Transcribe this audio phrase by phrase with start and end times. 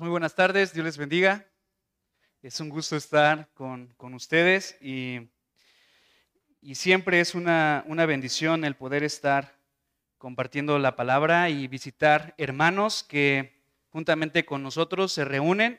[0.00, 1.44] Muy buenas tardes, Dios les bendiga.
[2.40, 5.28] Es un gusto estar con, con ustedes y,
[6.62, 9.54] y, siempre es una, una bendición el poder estar
[10.16, 13.60] compartiendo la palabra y visitar hermanos que
[13.90, 15.78] juntamente con nosotros se reúnen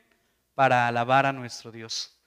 [0.54, 2.20] para alabar a nuestro Dios.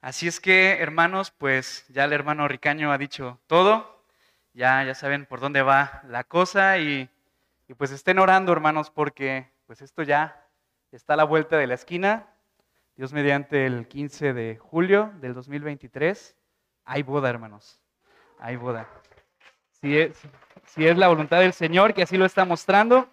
[0.00, 4.06] Así es que, hermanos, pues ya el hermano Ricaño ha dicho todo,
[4.54, 7.10] ya, ya saben por dónde va la cosa y,
[7.68, 10.45] y pues estén orando, hermanos, porque pues esto ya
[10.96, 12.26] está a la vuelta de la esquina.
[12.96, 16.34] Dios mediante el 15 de julio del 2023,
[16.86, 17.82] hay boda, hermanos.
[18.38, 18.88] Hay boda.
[19.72, 20.18] Si es,
[20.64, 23.10] si es la voluntad del Señor, que así lo está mostrando,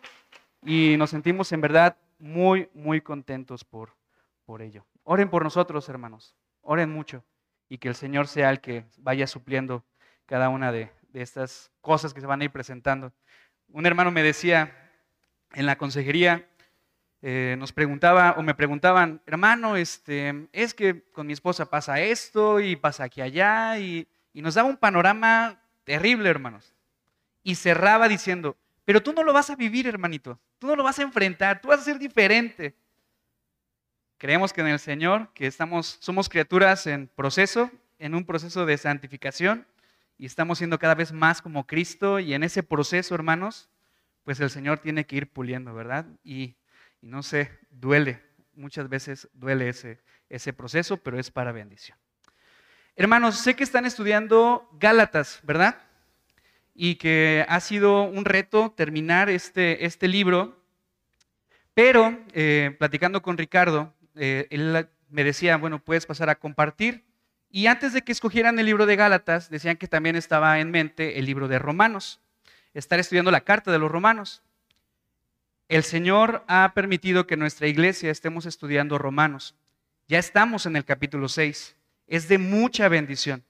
[0.62, 3.94] y nos sentimos en verdad muy, muy contentos por,
[4.45, 4.86] por ello.
[5.04, 6.38] Oren por nosotros, hermanos.
[6.62, 7.26] Oren mucho
[7.68, 9.84] y que el Señor sea el que vaya supliendo
[10.26, 13.11] cada una de, de estas cosas que se van a ir presentando.
[13.67, 14.89] Un hermano me decía
[15.52, 16.48] en la consejería,
[17.26, 22.60] eh, nos preguntaba o me preguntaban, hermano, este, es que con mi esposa pasa esto
[22.60, 26.76] y pasa aquí allá y, y nos daba un panorama terrible, hermanos.
[27.42, 31.00] Y cerraba diciendo, pero tú no lo vas a vivir, hermanito, tú no lo vas
[31.00, 32.76] a enfrentar, tú vas a ser diferente.
[34.18, 38.78] Creemos que en el Señor, que estamos, somos criaturas en proceso, en un proceso de
[38.78, 39.66] santificación
[40.18, 43.70] y estamos siendo cada vez más como Cristo y en ese proceso, hermanos,
[44.26, 46.06] pues el Señor tiene que ir puliendo, ¿verdad?
[46.22, 46.58] Y
[47.04, 48.22] y no sé, duele,
[48.56, 51.98] muchas veces duele ese, ese proceso, pero es para bendición.
[52.95, 55.82] Hermanos, sé que están estudiando Gálatas, ¿verdad?
[56.73, 60.64] Y que ha sido un reto terminar este, este libro,
[61.73, 67.04] pero eh, platicando con Ricardo, eh, él me decía, bueno, puedes pasar a compartir.
[67.50, 71.20] Y antes de que escogieran el libro de Gálatas, decían que también estaba en mente
[71.20, 72.22] el libro de Romanos,
[72.73, 74.42] estar estudiando la carta de los Romanos.
[75.68, 79.56] El Señor ha permitido que nuestra iglesia estemos estudiando Romanos.
[80.08, 81.76] Ya estamos en el capítulo 6.
[82.08, 83.44] Es de mucha bendición.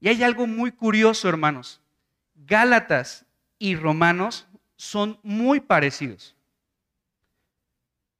[0.00, 1.80] Y hay algo muy curioso, hermanos.
[2.34, 3.24] Gálatas
[3.58, 4.46] y Romanos
[4.76, 6.34] son muy parecidos.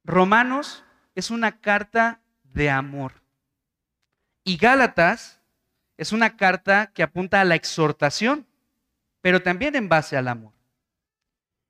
[0.03, 0.83] Romanos
[1.15, 3.13] es una carta de amor.
[4.43, 5.41] Y Gálatas
[5.97, 8.45] es una carta que apunta a la exhortación,
[9.21, 10.54] pero también en base al amor.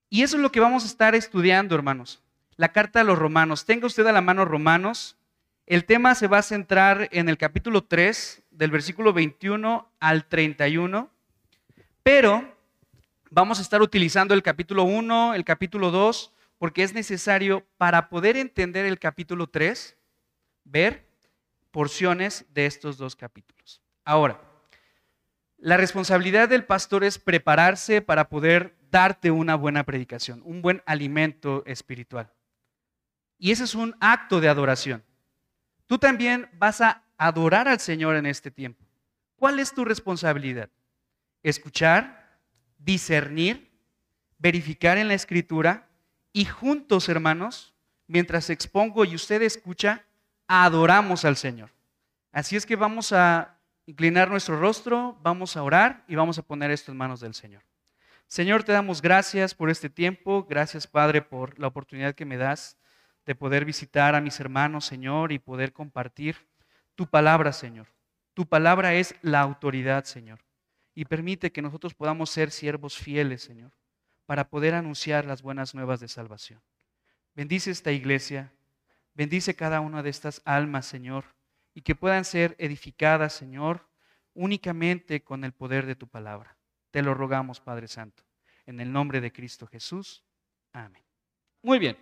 [0.10, 2.22] Y eso es lo que vamos a estar estudiando, hermanos.
[2.58, 3.66] La carta a los romanos.
[3.66, 5.18] Tenga usted a la mano romanos.
[5.66, 11.10] El tema se va a centrar en el capítulo 3, del versículo 21 al 31.
[12.04, 12.56] Pero
[13.32, 18.38] vamos a estar utilizando el capítulo 1, el capítulo 2, porque es necesario para poder
[18.38, 19.98] entender el capítulo 3,
[20.64, 21.06] ver
[21.72, 23.82] porciones de estos dos capítulos.
[24.06, 24.40] Ahora,
[25.58, 31.66] la responsabilidad del pastor es prepararse para poder darte una buena predicación, un buen alimento
[31.66, 32.32] espiritual.
[33.38, 35.04] Y ese es un acto de adoración.
[35.86, 38.86] Tú también vas a adorar al Señor en este tiempo.
[39.36, 40.70] ¿Cuál es tu responsabilidad?
[41.44, 42.40] Escuchar,
[42.78, 43.70] discernir,
[44.38, 45.90] verificar en la escritura
[46.32, 47.76] y juntos, hermanos,
[48.08, 50.06] mientras expongo y usted escucha,
[50.48, 51.70] adoramos al Señor.
[52.32, 53.58] Así es que vamos a
[53.88, 57.62] inclinar nuestro rostro, vamos a orar y vamos a poner esto en manos del Señor.
[58.28, 60.46] Señor, te damos gracias por este tiempo.
[60.50, 62.78] Gracias, Padre, por la oportunidad que me das
[63.26, 66.36] de poder visitar a mis hermanos, Señor, y poder compartir
[66.96, 67.88] tu palabra, Señor.
[68.34, 70.40] Tu palabra es la autoridad, Señor.
[70.94, 73.72] Y permite que nosotros podamos ser siervos fieles, Señor,
[74.26, 76.62] para poder anunciar las buenas nuevas de salvación.
[77.36, 78.54] Bendice esta iglesia,
[79.14, 81.26] bendice cada una de estas almas, Señor,
[81.74, 83.88] y que puedan ser edificadas, Señor,
[84.34, 86.55] únicamente con el poder de tu palabra.
[86.96, 88.24] Te lo rogamos, Padre Santo.
[88.66, 90.24] En el nombre de Cristo Jesús.
[90.72, 91.04] Amén.
[91.62, 91.98] Muy bien.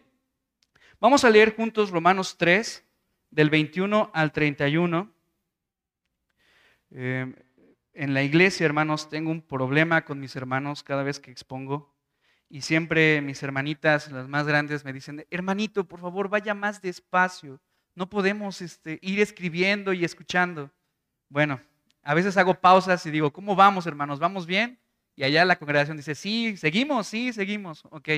[1.00, 2.86] Vamos a leer juntos Romanos 3,
[3.32, 5.12] del 21 al 31.
[6.92, 7.34] Eh,
[7.94, 11.92] en la iglesia, hermanos, tengo un problema con mis hermanos cada vez que expongo.
[12.48, 17.60] Y siempre mis hermanitas, las más grandes, me dicen, hermanito, por favor, vaya más despacio.
[17.96, 20.70] No podemos este, ir escribiendo y escuchando.
[21.30, 21.60] Bueno,
[22.04, 24.20] a veces hago pausas y digo, ¿cómo vamos, hermanos?
[24.20, 24.83] ¿Vamos bien?
[25.16, 27.84] Y allá la congregación dice, sí, seguimos, sí, seguimos.
[27.90, 28.10] Ok.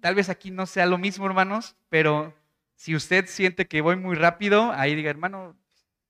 [0.00, 2.34] Tal vez aquí no sea lo mismo, hermanos, pero
[2.76, 5.56] si usted siente que voy muy rápido, ahí diga, hermano,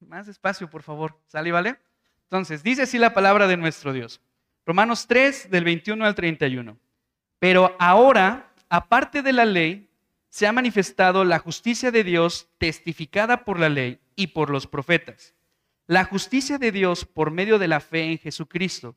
[0.00, 1.18] más despacio, por favor.
[1.26, 1.76] ¿Sale, vale?
[2.24, 4.20] Entonces, dice así la palabra de nuestro Dios.
[4.66, 6.76] Romanos 3, del 21 al 31.
[7.38, 9.88] Pero ahora, aparte de la ley,
[10.28, 15.34] se ha manifestado la justicia de Dios testificada por la ley y por los profetas.
[15.86, 18.96] La justicia de Dios por medio de la fe en Jesucristo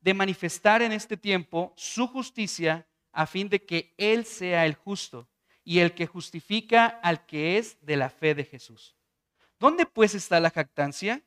[0.00, 5.28] de manifestar en este tiempo su justicia, a fin de que Él sea el justo
[5.64, 8.96] y el que justifica al que es de la fe de Jesús.
[9.58, 11.22] ¿Dónde pues está la jactancia?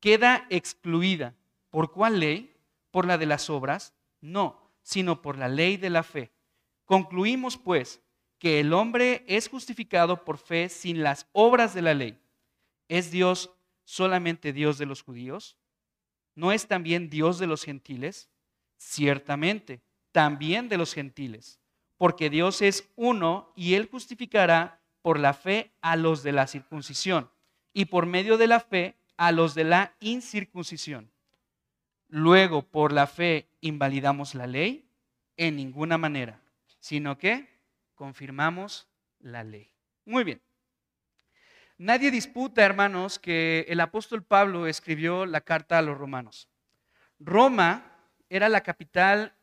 [0.00, 1.34] Queda excluida.
[1.70, 2.54] ¿Por cuál ley?
[2.90, 3.94] ¿Por la de las obras?
[4.20, 6.32] No, sino por la ley de la fe.
[6.84, 8.02] Concluimos pues
[8.38, 12.20] que el hombre es justificado por fe sin las obras de la ley.
[12.88, 13.50] ¿Es Dios
[13.84, 15.56] solamente Dios de los judíos?
[16.34, 18.28] ¿No es también Dios de los gentiles?
[18.76, 19.82] Ciertamente
[20.12, 21.58] también de los gentiles,
[21.96, 27.30] porque Dios es uno y Él justificará por la fe a los de la circuncisión
[27.72, 31.10] y por medio de la fe a los de la incircuncisión.
[32.08, 34.86] Luego, por la fe, invalidamos la ley
[35.36, 36.40] en ninguna manera,
[36.78, 37.48] sino que
[37.94, 38.86] confirmamos
[39.18, 39.70] la ley.
[40.04, 40.40] Muy bien.
[41.78, 46.48] Nadie disputa, hermanos, que el apóstol Pablo escribió la carta a los romanos.
[47.18, 47.92] Roma
[48.28, 49.34] era la capital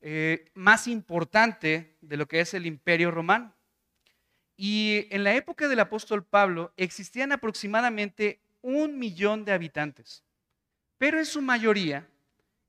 [0.00, 3.54] eh, más importante de lo que es el imperio romano.
[4.56, 10.22] Y en la época del apóstol Pablo existían aproximadamente un millón de habitantes,
[10.98, 12.06] pero en su mayoría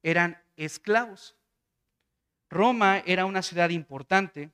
[0.03, 1.35] eran esclavos.
[2.49, 4.51] Roma era una ciudad importante.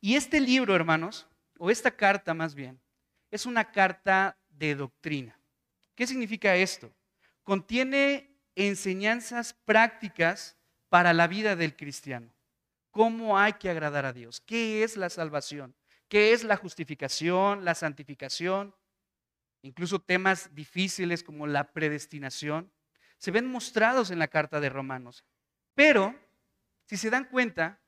[0.00, 1.26] Y este libro, hermanos,
[1.58, 2.80] o esta carta más bien,
[3.30, 5.38] es una carta de doctrina.
[5.94, 6.92] ¿Qué significa esto?
[7.42, 10.56] Contiene enseñanzas prácticas
[10.88, 12.32] para la vida del cristiano.
[12.90, 14.40] ¿Cómo hay que agradar a Dios?
[14.40, 15.74] ¿Qué es la salvación?
[16.08, 18.74] ¿Qué es la justificación, la santificación?
[19.62, 22.72] Incluso temas difíciles como la predestinación
[23.18, 25.24] se ven mostrados en la carta de Romanos.
[25.74, 26.18] Pero,
[26.86, 27.80] si se dan cuenta,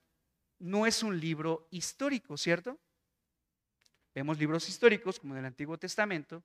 [0.59, 2.79] no es un libro histórico, ¿cierto?
[4.15, 6.43] Vemos libros históricos como del Antiguo Testamento,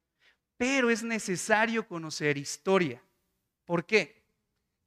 [0.56, 3.02] pero es necesario conocer historia.
[3.66, 4.24] ¿Por qué?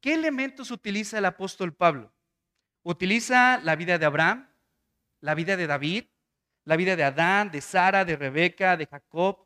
[0.00, 2.12] ¿Qué elementos utiliza el apóstol Pablo?
[2.82, 4.48] Utiliza la vida de Abraham,
[5.20, 6.04] la vida de David,
[6.64, 9.38] la vida de Adán, de Sara, de Rebeca, de Jacob,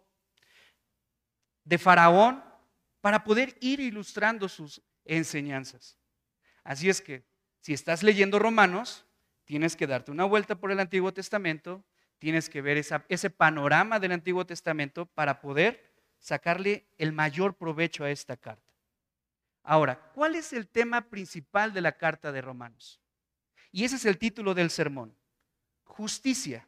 [1.64, 2.44] de Faraón,
[3.00, 5.98] para poder ir ilustrando sus enseñanzas.
[6.62, 7.24] Así es que,
[7.60, 9.04] si estás leyendo Romanos,
[9.44, 11.84] tienes que darte una vuelta por el Antiguo Testamento,
[12.24, 18.10] tienes que ver ese panorama del Antiguo Testamento para poder sacarle el mayor provecho a
[18.10, 18.72] esta carta.
[19.62, 22.98] Ahora, ¿cuál es el tema principal de la carta de Romanos?
[23.72, 25.14] Y ese es el título del sermón.
[25.82, 26.66] Justicia.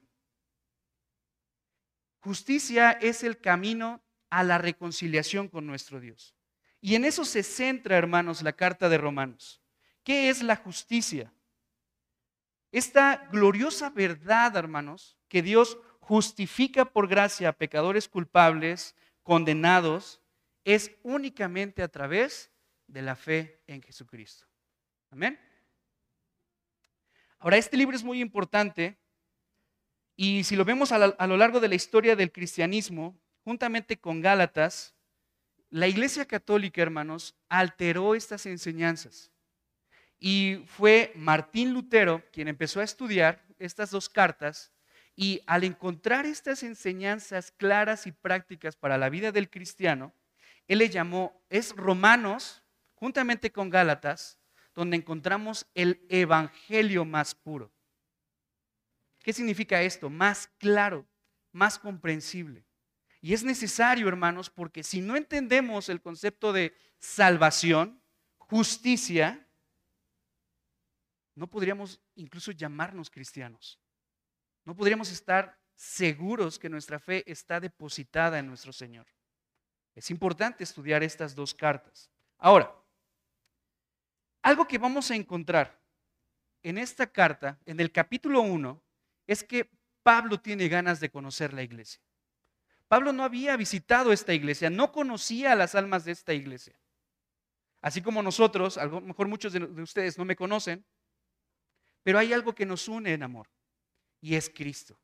[2.21, 6.35] Justicia es el camino a la reconciliación con nuestro Dios.
[6.83, 9.63] Y en eso se centra, hermanos, la carta de Romanos.
[10.05, 11.33] ¿Qué es la justicia?
[12.77, 20.21] Esta gloriosa verdad, hermanos, que Dios justifica por gracia a pecadores culpables, condenados,
[20.63, 22.53] es únicamente a través
[22.87, 24.47] de la fe en Jesucristo.
[25.11, 25.41] Amén.
[27.39, 28.99] Ahora, este libro es muy importante
[30.15, 34.95] y si lo vemos a, lo largo de la historia del cristianismo, juntamente con Gálatas,
[35.71, 39.33] la Iglesia Católica, hermanos, alteró estas enseñanzas.
[40.29, 44.73] Y fue Martín Lutero quien empezó a estudiar estas dos cartas
[45.15, 50.13] y al encontrar estas enseñanzas claras y prácticas para la vida del cristiano,
[50.67, 52.65] él le llamó, es Romanos
[52.97, 54.37] juntamente con Gálatas,
[54.75, 57.73] donde encontramos el evangelio más puro.
[59.23, 60.11] ¿Qué significa esto?
[60.11, 61.07] Más claro,
[61.53, 62.67] más comprensible.
[63.21, 68.03] Y es necesario, hermanos, porque si no entendemos el concepto de salvación,
[68.39, 69.46] justicia,
[71.37, 73.79] no podríamos incluso llamarnos cristianos.
[74.65, 79.07] No podríamos estar seguros que nuestra fe está depositada en nuestro Señor.
[79.95, 82.11] Es importante estudiar estas dos cartas.
[82.39, 82.75] Ahora,
[84.43, 85.79] algo que vamos a encontrar
[86.63, 88.83] en esta carta, en el capítulo 1,
[89.27, 89.71] es que
[90.03, 92.01] Pablo tiene ganas de conocer la iglesia.
[92.89, 96.79] Pablo no había visitado esta iglesia, no conocía a las almas de esta iglesia.
[97.83, 100.85] Así como nosotros, a lo mejor muchos de ustedes no me conocen,
[102.07, 103.49] pero hay algo que nos une en amor
[104.21, 104.97] y es Cristo.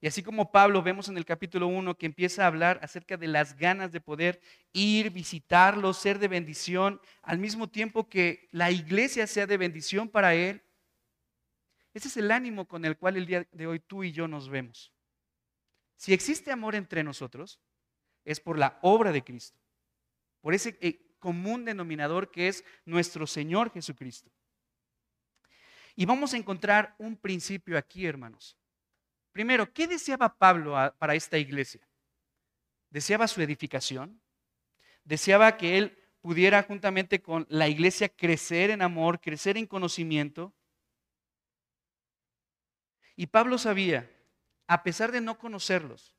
[0.00, 3.28] Y así como Pablo vemos en el capítulo 1 que empieza a hablar acerca de
[3.28, 4.40] las ganas de poder
[4.72, 10.34] ir, visitarlo, ser de bendición, al mismo tiempo que la iglesia sea de bendición para
[10.34, 10.64] él.
[11.94, 14.48] Ese es el ánimo con el cual el día de hoy tú y yo nos
[14.48, 14.92] vemos.
[15.94, 17.60] Si existe amor entre nosotros,
[18.24, 19.60] es por la obra de Cristo,
[20.40, 24.32] por ese eh, común denominador que es nuestro Señor Jesucristo.
[25.96, 28.56] Y vamos a encontrar un principio aquí, hermanos.
[29.32, 31.80] Primero, ¿qué deseaba Pablo para esta iglesia?
[32.90, 34.20] ¿Deseaba su edificación?
[35.04, 40.52] ¿Deseaba que él pudiera juntamente con la iglesia crecer en amor, crecer en conocimiento?
[43.14, 44.10] Y Pablo sabía,
[44.66, 46.14] a pesar de no conocerlos,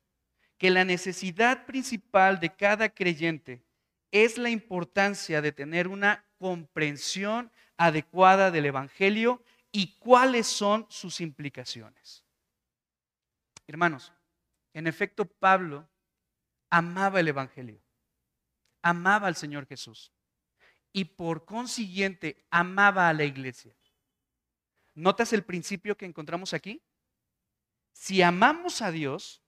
[0.56, 3.62] que la necesidad principal de cada creyente
[4.10, 9.40] es la importancia de tener una comprensión adecuada del Evangelio
[9.78, 12.24] y cuáles son sus implicaciones.
[13.68, 14.12] Hermanos,
[14.74, 15.88] en efecto, Pablo
[16.68, 17.80] amaba el Evangelio,
[18.82, 20.10] amaba al Señor Jesús
[20.92, 23.72] y por consiguiente amaba a la iglesia.
[24.94, 26.82] ¿Notas el principio que encontramos aquí?
[27.92, 29.44] Si amamos a Dios,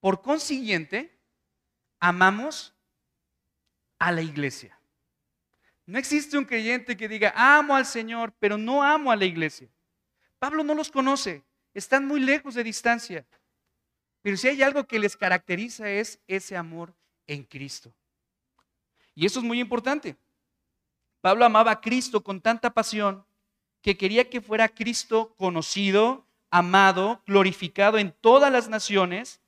[0.00, 1.20] por consiguiente,
[2.00, 2.74] amamos
[3.98, 4.77] a la iglesia.
[5.88, 9.70] No existe un creyente que diga, amo al Señor, pero no amo a la iglesia.
[10.38, 11.42] Pablo no los conoce,
[11.72, 13.24] están muy lejos de distancia.
[14.20, 16.94] Pero si hay algo que les caracteriza es ese amor
[17.26, 17.90] en Cristo.
[19.14, 20.14] Y eso es muy importante.
[21.22, 23.24] Pablo amaba a Cristo con tanta pasión
[23.80, 29.40] que quería que fuera Cristo conocido, amado, glorificado en todas las naciones.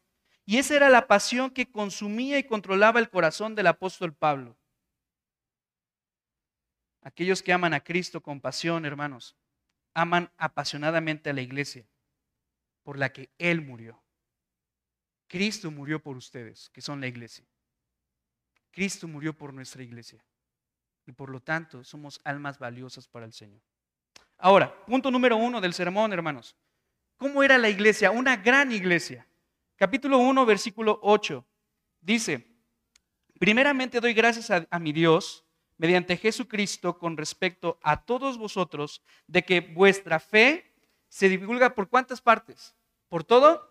[0.46, 4.56] Y esa era la pasión que consumía y controlaba el corazón del apóstol Pablo.
[7.02, 9.36] Aquellos que aman a Cristo con pasión, hermanos,
[9.94, 11.86] aman apasionadamente a la iglesia
[12.82, 14.02] por la que Él murió.
[15.26, 17.46] Cristo murió por ustedes, que son la iglesia.
[18.70, 20.22] Cristo murió por nuestra iglesia.
[21.06, 23.60] Y por lo tanto somos almas valiosas para el Señor.
[24.38, 26.56] Ahora, punto número uno del sermón, hermanos.
[27.16, 28.10] ¿Cómo era la iglesia?
[28.10, 29.26] Una gran iglesia.
[29.76, 31.44] Capítulo 1, versículo 8.
[32.00, 32.46] Dice,
[33.38, 35.44] primeramente doy gracias a, a mi Dios
[35.80, 40.74] mediante Jesucristo con respecto a todos vosotros de que vuestra fe
[41.08, 42.74] se divulga por cuántas partes?
[43.08, 43.66] ¿Por todo?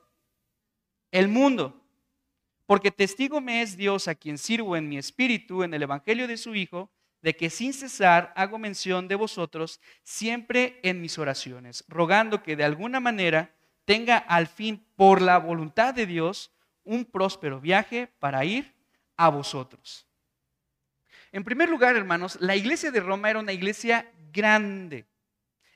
[1.12, 1.80] El mundo.
[2.66, 6.38] Porque testigo me es Dios a quien sirvo en mi espíritu en el Evangelio de
[6.38, 6.90] su Hijo,
[7.22, 12.64] de que sin cesar hago mención de vosotros siempre en mis oraciones, rogando que de
[12.64, 13.54] alguna manera
[13.86, 16.52] tenga al fin, por la voluntad de Dios,
[16.84, 18.74] un próspero viaje para ir
[19.16, 20.09] a vosotros.
[21.32, 25.06] En primer lugar, hermanos, la iglesia de Roma era una iglesia grande.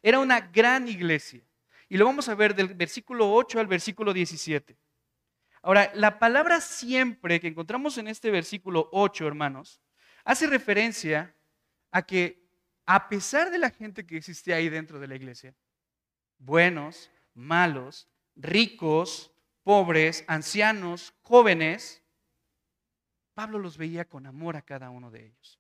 [0.01, 1.41] Era una gran iglesia.
[1.89, 4.77] Y lo vamos a ver del versículo 8 al versículo 17.
[5.62, 9.81] Ahora, la palabra siempre que encontramos en este versículo 8, hermanos,
[10.25, 11.36] hace referencia
[11.91, 12.43] a que
[12.86, 15.55] a pesar de la gente que existía ahí dentro de la iglesia,
[16.38, 19.31] buenos, malos, ricos,
[19.63, 22.02] pobres, ancianos, jóvenes,
[23.33, 25.59] Pablo los veía con amor a cada uno de ellos,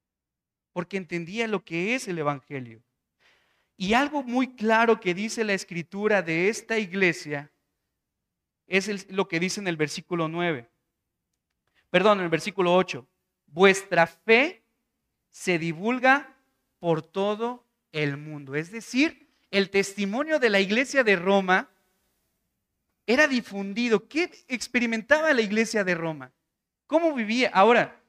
[0.71, 2.83] porque entendía lo que es el Evangelio.
[3.77, 7.51] Y algo muy claro que dice la escritura de esta iglesia
[8.67, 10.69] es lo que dice en el versículo 9.
[11.89, 13.07] Perdón, en el versículo 8.
[13.47, 14.63] Vuestra fe
[15.31, 16.35] se divulga
[16.79, 18.55] por todo el mundo.
[18.55, 21.69] Es decir, el testimonio de la iglesia de Roma
[23.05, 24.07] era difundido.
[24.07, 26.31] ¿Qué experimentaba la iglesia de Roma?
[26.87, 27.49] ¿Cómo vivía?
[27.53, 27.99] Ahora,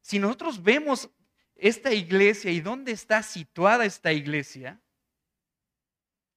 [0.00, 1.08] si nosotros vemos
[1.56, 4.80] esta iglesia y dónde está situada esta iglesia,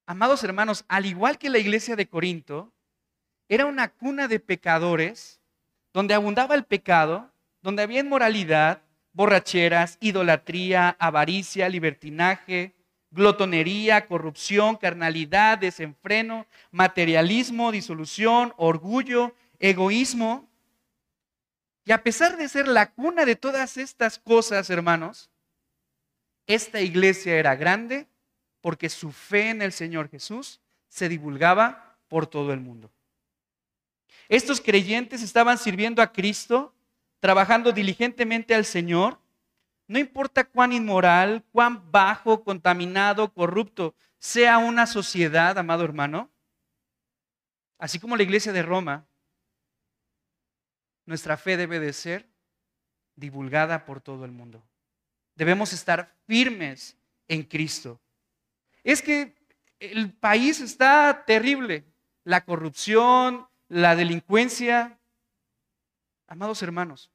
[0.06, 2.72] amados hermanos, al igual que la iglesia de Corinto,
[3.48, 5.40] era una cuna de pecadores,
[5.94, 8.82] donde abundaba el pecado, donde había inmoralidad,
[9.14, 12.76] borracheras, idolatría, avaricia, libertinaje,
[13.12, 20.50] glotonería, corrupción, carnalidad, desenfreno, materialismo, disolución, orgullo, egoísmo.
[21.86, 25.30] Y a pesar de ser la cuna de todas estas cosas, hermanos,
[26.48, 28.08] esta iglesia era grande
[28.60, 32.92] porque su fe en el Señor Jesús se divulgaba por todo el mundo.
[34.28, 36.74] Estos creyentes estaban sirviendo a Cristo,
[37.20, 39.20] trabajando diligentemente al Señor,
[39.88, 46.32] no importa cuán inmoral, cuán bajo, contaminado, corrupto sea una sociedad, amado hermano,
[47.78, 49.06] así como la iglesia de Roma,
[51.06, 52.30] nuestra fe debe de ser
[53.16, 54.64] divulgada por todo el mundo.
[55.36, 56.98] Debemos estar firmes
[57.28, 58.00] en Cristo.
[58.84, 59.36] Es que
[59.80, 61.86] el país está terrible.
[62.24, 65.00] La corrupción, la delincuencia.
[66.28, 67.12] Amados hermanos,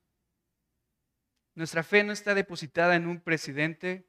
[1.54, 4.06] nuestra fe no está depositada en un presidente,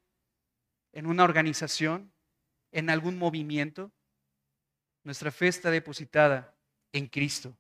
[0.92, 2.12] en una organización,
[2.72, 3.92] en algún movimiento.
[5.04, 6.56] Nuestra fe está depositada
[6.92, 7.58] en Cristo.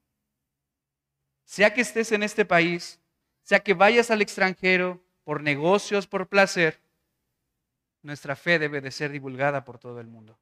[1.51, 2.97] Sea que estés en este país,
[3.43, 6.79] sea que vayas al extranjero por negocios, por placer,
[8.03, 10.39] nuestra fe debe de ser divulgada por todo el mundo.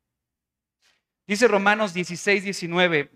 [1.25, 3.09] Dice Romanos 16, 19,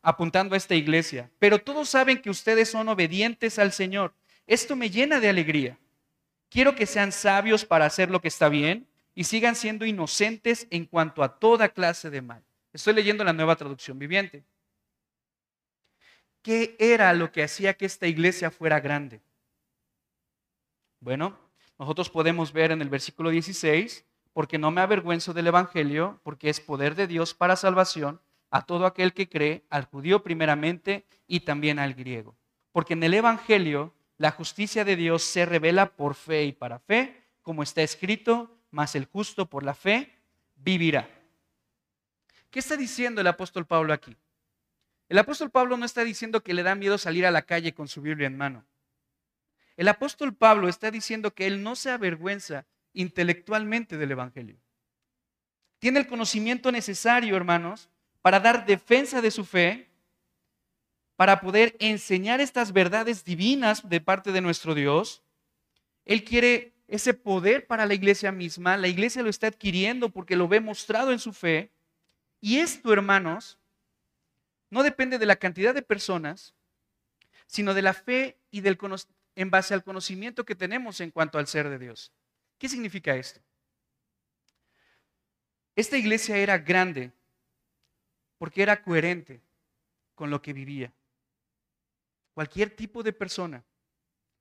[0.00, 4.14] apuntando a esta iglesia, pero todos saben que ustedes son obedientes al Señor.
[4.46, 5.78] Esto me llena de alegría.
[6.48, 10.86] Quiero que sean sabios para hacer lo que está bien y sigan siendo inocentes en
[10.86, 12.42] cuanto a toda clase de mal.
[12.72, 14.42] Estoy leyendo la nueva traducción viviente.
[16.46, 19.20] ¿Qué era lo que hacía que esta iglesia fuera grande?
[21.00, 21.36] Bueno,
[21.76, 26.60] nosotros podemos ver en el versículo 16, porque no me avergüenzo del Evangelio, porque es
[26.60, 31.80] poder de Dios para salvación a todo aquel que cree, al judío primeramente y también
[31.80, 32.36] al griego.
[32.70, 37.24] Porque en el Evangelio la justicia de Dios se revela por fe y para fe,
[37.42, 40.12] como está escrito, mas el justo por la fe
[40.54, 41.10] vivirá.
[42.50, 44.16] ¿Qué está diciendo el apóstol Pablo aquí?
[45.08, 47.88] El apóstol Pablo no está diciendo que le da miedo salir a la calle con
[47.88, 48.66] su Biblia en mano.
[49.76, 54.58] El apóstol Pablo está diciendo que él no se avergüenza intelectualmente del Evangelio.
[55.78, 57.90] Tiene el conocimiento necesario, hermanos,
[58.22, 59.88] para dar defensa de su fe,
[61.14, 65.22] para poder enseñar estas verdades divinas de parte de nuestro Dios.
[66.04, 68.76] Él quiere ese poder para la iglesia misma.
[68.76, 71.70] La iglesia lo está adquiriendo porque lo ve mostrado en su fe.
[72.40, 73.58] Y esto, hermanos,
[74.70, 76.54] no depende de la cantidad de personas,
[77.46, 78.78] sino de la fe y del,
[79.34, 82.12] en base al conocimiento que tenemos en cuanto al ser de Dios.
[82.58, 83.40] ¿Qué significa esto?
[85.74, 87.12] Esta iglesia era grande
[88.38, 89.40] porque era coherente
[90.14, 90.92] con lo que vivía.
[92.34, 93.64] Cualquier tipo de persona,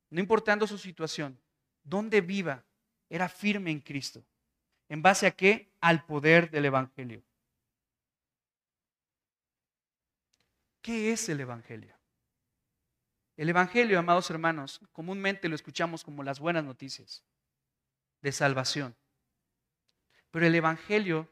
[0.10, 1.39] no importando su situación,
[1.84, 2.63] donde viva,
[3.10, 4.24] era firme en Cristo.
[4.90, 5.70] ¿En base a qué?
[5.81, 7.22] Al poder del Evangelio.
[10.85, 11.95] ¿Qué es el Evangelio?
[13.37, 17.24] El Evangelio, amados hermanos, comúnmente lo escuchamos como las buenas noticias
[18.21, 18.95] de salvación.
[20.29, 21.27] Pero el Evangelio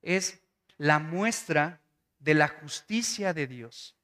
[0.00, 0.40] es
[0.76, 1.80] la muestra
[2.20, 3.96] de la justicia de Dios.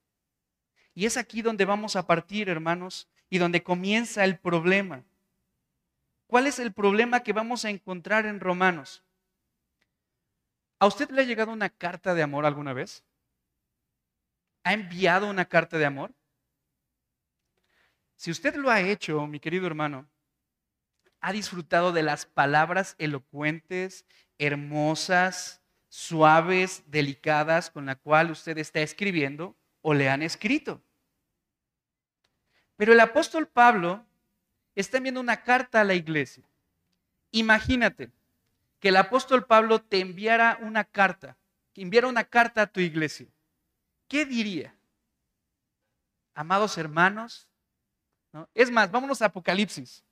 [0.93, 5.05] Y es aquí donde vamos a partir, hermanos, y donde comienza el problema.
[6.27, 9.05] ¿Cuál es el problema que vamos a encontrar en Romanos?
[10.81, 13.05] ¿A usted le ha llegado una carta de amor alguna vez?
[14.65, 16.13] ¿Ha enviado una carta de amor?
[18.17, 20.09] Si usted lo ha hecho, mi querido hermano,
[21.21, 24.07] ha disfrutado de las palabras elocuentes,
[24.39, 30.83] hermosas, suaves, delicadas con la cual usted está escribiendo o le han escrito.
[32.77, 34.05] Pero el apóstol Pablo
[34.75, 36.43] está enviando una carta a la iglesia.
[37.31, 38.11] Imagínate
[38.81, 41.37] que el apóstol Pablo te enviara una carta,
[41.73, 43.27] que enviara una carta a tu iglesia.
[44.09, 44.75] ¿Qué diría?
[46.35, 47.49] Amados hermanos,
[48.55, 50.05] es más, vámonos a Apocalipsis.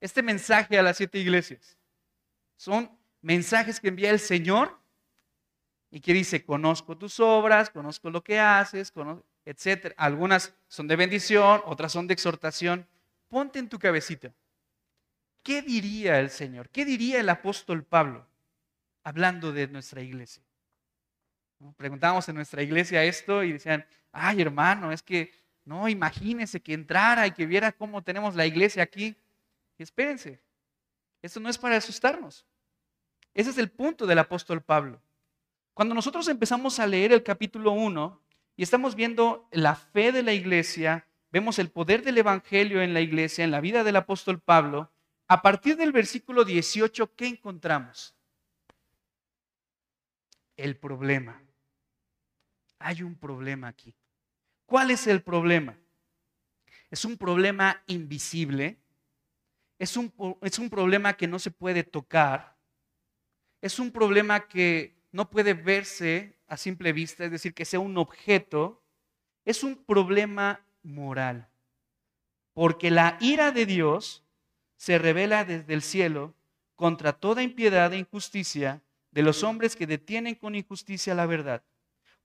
[0.00, 1.76] Este mensaje a las siete iglesias
[2.56, 2.90] son
[3.22, 4.78] mensajes que envía el Señor
[5.90, 8.92] y que dice, conozco tus obras, conozco lo que haces,
[9.44, 9.94] etc.
[9.96, 12.86] Algunas son de bendición, otras son de exhortación.
[13.28, 14.32] Ponte en tu cabecita.
[15.42, 16.68] ¿Qué diría el Señor?
[16.68, 18.26] ¿Qué diría el apóstol Pablo
[19.04, 20.42] hablando de nuestra iglesia?
[21.76, 25.32] Preguntábamos en nuestra iglesia esto y decían, ay hermano, es que
[25.64, 29.16] no, imagínese que entrara y que viera cómo tenemos la iglesia aquí.
[29.78, 30.40] Y espérense,
[31.22, 32.46] esto no es para asustarnos.
[33.34, 35.00] Ese es el punto del apóstol Pablo.
[35.74, 38.20] Cuando nosotros empezamos a leer el capítulo 1
[38.56, 43.00] y estamos viendo la fe de la iglesia, vemos el poder del evangelio en la
[43.00, 44.90] iglesia, en la vida del apóstol Pablo,
[45.28, 48.14] a partir del versículo 18, ¿qué encontramos?
[50.56, 51.42] El problema.
[52.78, 53.94] Hay un problema aquí.
[54.66, 55.78] ¿Cuál es el problema?
[56.90, 58.78] Es un problema invisible,
[59.78, 60.12] es un,
[60.42, 62.56] es un, problema que no se puede tocar,
[63.60, 67.98] es un problema que no puede verse a simple vista, es decir, que sea un
[67.98, 68.82] objeto,
[69.44, 71.48] es un problema moral,
[72.54, 74.24] porque la ira de Dios
[74.76, 76.34] se revela desde el cielo
[76.76, 81.62] contra toda impiedad e injusticia de los hombres que detienen con injusticia la verdad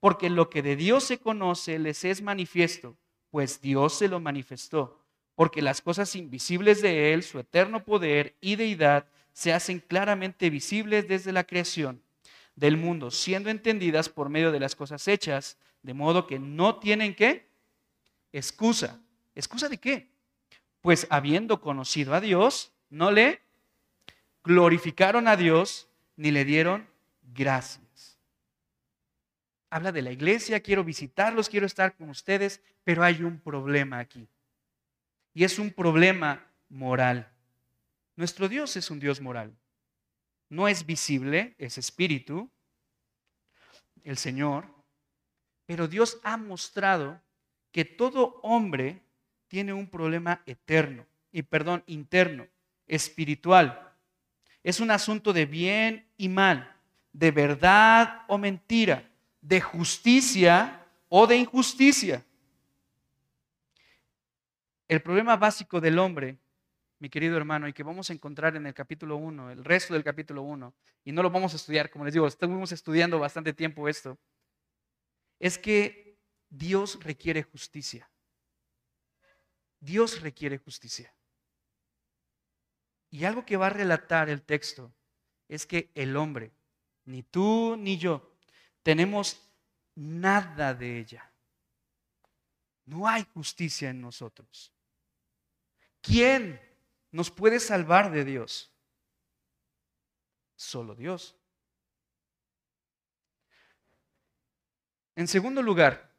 [0.01, 2.97] porque lo que de Dios se conoce les es manifiesto,
[3.29, 4.99] pues Dios se lo manifestó,
[5.35, 11.07] porque las cosas invisibles de Él, su eterno poder y deidad, se hacen claramente visibles
[11.07, 12.01] desde la creación
[12.55, 17.15] del mundo, siendo entendidas por medio de las cosas hechas, de modo que no tienen
[17.15, 17.47] qué?
[18.33, 18.99] Excusa.
[19.35, 20.09] ¿Excusa de qué?
[20.81, 23.39] Pues habiendo conocido a Dios, no le
[24.43, 25.87] glorificaron a Dios
[26.17, 26.87] ni le dieron
[27.35, 27.90] gracias.
[29.71, 34.27] Habla de la iglesia, quiero visitarlos, quiero estar con ustedes, pero hay un problema aquí.
[35.33, 37.31] Y es un problema moral.
[38.17, 39.55] Nuestro Dios es un Dios moral.
[40.49, 42.51] No es visible, es espíritu,
[44.03, 44.67] el Señor,
[45.65, 47.21] pero Dios ha mostrado
[47.71, 49.01] que todo hombre
[49.47, 52.45] tiene un problema eterno, y perdón, interno,
[52.87, 53.93] espiritual.
[54.63, 56.75] Es un asunto de bien y mal,
[57.13, 59.10] de verdad o mentira,
[59.41, 62.23] de justicia o de injusticia.
[64.87, 66.37] El problema básico del hombre,
[66.99, 70.03] mi querido hermano, y que vamos a encontrar en el capítulo 1, el resto del
[70.03, 70.73] capítulo 1,
[71.05, 74.19] y no lo vamos a estudiar, como les digo, estuvimos estudiando bastante tiempo esto,
[75.39, 78.09] es que Dios requiere justicia.
[79.79, 81.13] Dios requiere justicia.
[83.09, 84.93] Y algo que va a relatar el texto
[85.47, 86.53] es que el hombre,
[87.05, 88.30] ni tú ni yo,
[88.83, 89.39] tenemos
[89.95, 91.31] nada de ella.
[92.85, 94.71] No hay justicia en nosotros.
[96.01, 96.59] ¿Quién
[97.11, 98.71] nos puede salvar de Dios?
[100.55, 101.35] Solo Dios.
[105.15, 106.11] En segundo lugar,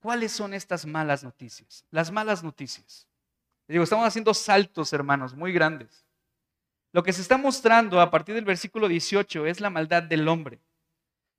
[0.00, 1.84] ¿cuáles son estas malas noticias?
[1.90, 3.06] Las malas noticias.
[3.66, 6.04] Digo, estamos haciendo saltos, hermanos, muy grandes.
[6.92, 10.60] Lo que se está mostrando a partir del versículo 18 es la maldad del hombre.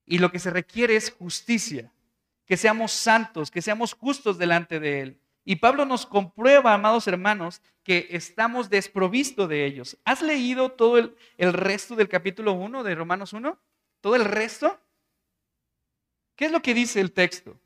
[0.05, 1.91] Y lo que se requiere es justicia,
[2.45, 5.19] que seamos santos, que seamos justos delante de Él.
[5.45, 9.95] Y Pablo nos comprueba, amados hermanos, que estamos desprovistos de ellos.
[10.03, 13.57] ¿Has leído todo el, resto del capítulo 1 de Romanos 1?
[14.01, 14.79] ¿Todo el resto?
[16.35, 17.59] ¿Qué es lo que dice el texto?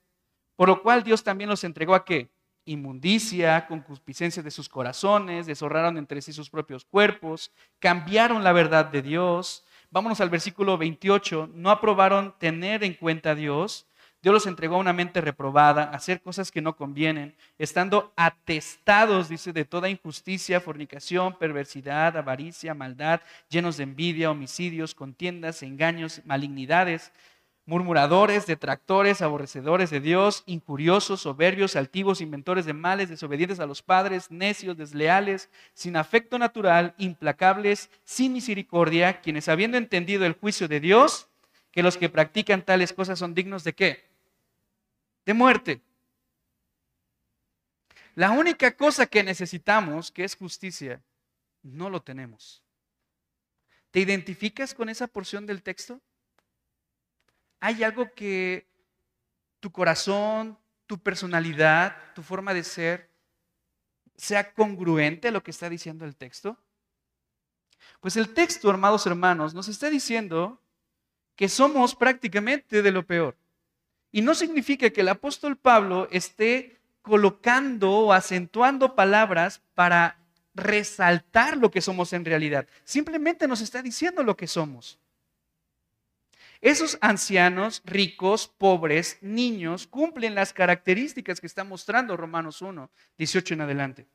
[0.58, 2.30] Por lo cual Dios también los entregó a qué?
[2.65, 9.02] Inmundicia, concupiscencia de sus corazones, deshonraron entre sí sus propios cuerpos, cambiaron la verdad de
[9.02, 9.63] Dios.
[9.91, 11.49] Vámonos al versículo 28.
[11.54, 13.88] No aprobaron tener en cuenta a Dios,
[14.21, 19.54] Dios los entregó a una mente reprobada, hacer cosas que no convienen, estando atestados, dice,
[19.54, 27.13] de toda injusticia, fornicación, perversidad, avaricia, maldad, llenos de envidia, homicidios, contiendas, engaños, malignidades,
[27.69, 34.29] murmuradores, detractores, aborrecedores de Dios, injuriosos, soberbios, altivos, inventores de males, desobedientes a los padres,
[34.29, 41.29] necios, desleales, sin afecto natural, implacables, sin misericordia, quienes habiendo entendido el juicio de Dios,
[41.71, 44.10] que los que practican tales cosas son dignos de qué?
[45.29, 45.82] de muerte.
[48.15, 51.03] La única cosa que necesitamos, que es justicia,
[51.62, 52.63] no lo tenemos.
[53.91, 56.01] ¿Te identificas con esa porción del texto?
[57.60, 58.67] ¿Hay algo que
[59.60, 63.10] tu corazón, tu personalidad, tu forma de ser
[64.15, 66.58] sea congruente a lo que está diciendo el texto?
[68.00, 70.62] Pues el texto, amados hermanos, nos está diciendo
[71.36, 73.38] que somos prácticamente de lo peor.
[74.12, 80.17] Y no significa que el apóstol Pablo esté colocando o acentuando palabras para
[80.54, 82.67] resaltar lo que somos en realidad.
[82.84, 84.98] Simplemente nos está diciendo lo que somos.
[86.62, 93.62] Esos ancianos, ricos, pobres, niños, cumplen las características que está mostrando Romanos 1, 18 en
[93.62, 94.08] adelante.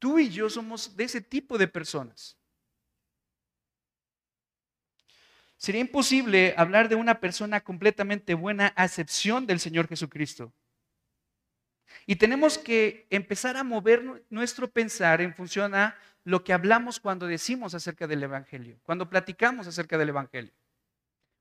[0.00, 2.36] Tú y yo somos de ese tipo de personas.
[5.56, 10.52] Sería imposible hablar de una persona completamente buena a excepción del Señor Jesucristo.
[12.04, 17.26] Y tenemos que empezar a mover nuestro pensar en función a lo que hablamos cuando
[17.26, 20.52] decimos acerca del Evangelio, cuando platicamos acerca del Evangelio.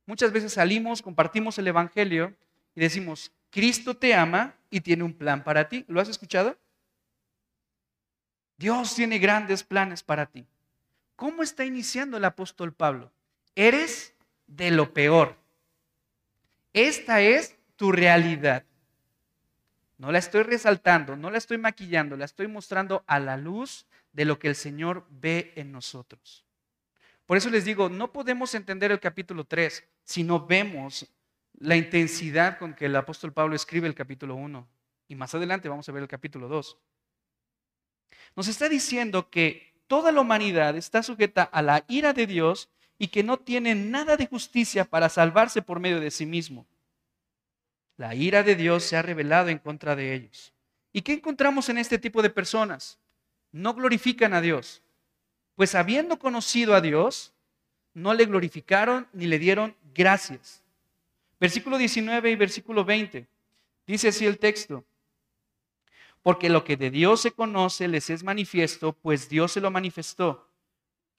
[0.05, 2.35] Muchas veces salimos, compartimos el Evangelio
[2.75, 5.85] y decimos, Cristo te ama y tiene un plan para ti.
[5.87, 6.57] ¿Lo has escuchado?
[8.57, 10.45] Dios tiene grandes planes para ti.
[11.15, 13.11] ¿Cómo está iniciando el apóstol Pablo?
[13.55, 14.13] Eres
[14.47, 15.35] de lo peor.
[16.73, 18.63] Esta es tu realidad.
[19.97, 24.25] No la estoy resaltando, no la estoy maquillando, la estoy mostrando a la luz de
[24.25, 26.43] lo que el Señor ve en nosotros.
[27.25, 31.07] Por eso les digo, no podemos entender el capítulo 3 si no vemos
[31.53, 34.67] la intensidad con que el apóstol Pablo escribe el capítulo 1.
[35.07, 36.77] Y más adelante vamos a ver el capítulo 2.
[38.35, 43.07] Nos está diciendo que toda la humanidad está sujeta a la ira de Dios y
[43.07, 46.65] que no tienen nada de justicia para salvarse por medio de sí mismo.
[47.97, 50.53] La ira de Dios se ha revelado en contra de ellos.
[50.91, 52.99] ¿Y qué encontramos en este tipo de personas?
[53.51, 54.81] No glorifican a Dios,
[55.55, 57.33] pues habiendo conocido a Dios,
[57.93, 60.61] no le glorificaron ni le dieron gracias.
[61.39, 63.27] Versículo 19 y versículo 20.
[63.85, 64.83] Dice así el texto.
[66.21, 70.49] Porque lo que de Dios se conoce les es manifiesto, pues Dios se lo manifestó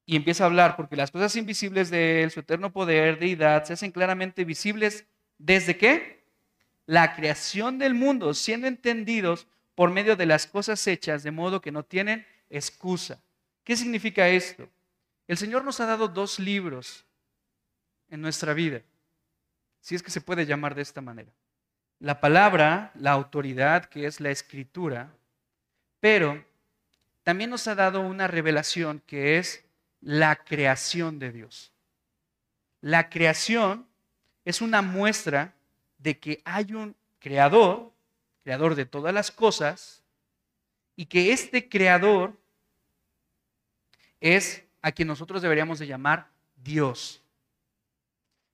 [0.06, 3.72] y empieza a hablar, porque las cosas invisibles de Él, su eterno poder, deidad, se
[3.72, 5.06] hacen claramente visibles
[5.38, 6.24] ¿Desde qué?
[6.86, 11.72] La creación del mundo, siendo entendidos por medio de las cosas hechas, de modo que
[11.72, 13.20] no tienen excusa.
[13.64, 14.68] ¿Qué significa esto?
[15.26, 17.04] El Señor nos ha dado dos libros
[18.10, 18.82] en nuestra vida,
[19.80, 21.32] si es que se puede llamar de esta manera.
[21.98, 25.10] La palabra, la autoridad, que es la escritura,
[26.00, 26.44] pero
[27.22, 29.64] también nos ha dado una revelación que es
[30.00, 31.72] la creación de Dios.
[32.82, 33.86] La creación
[34.44, 35.54] es una muestra
[35.96, 37.90] de que hay un creador,
[38.42, 40.02] creador de todas las cosas,
[40.96, 42.36] y que este creador
[44.20, 47.22] es a quien nosotros deberíamos de llamar Dios.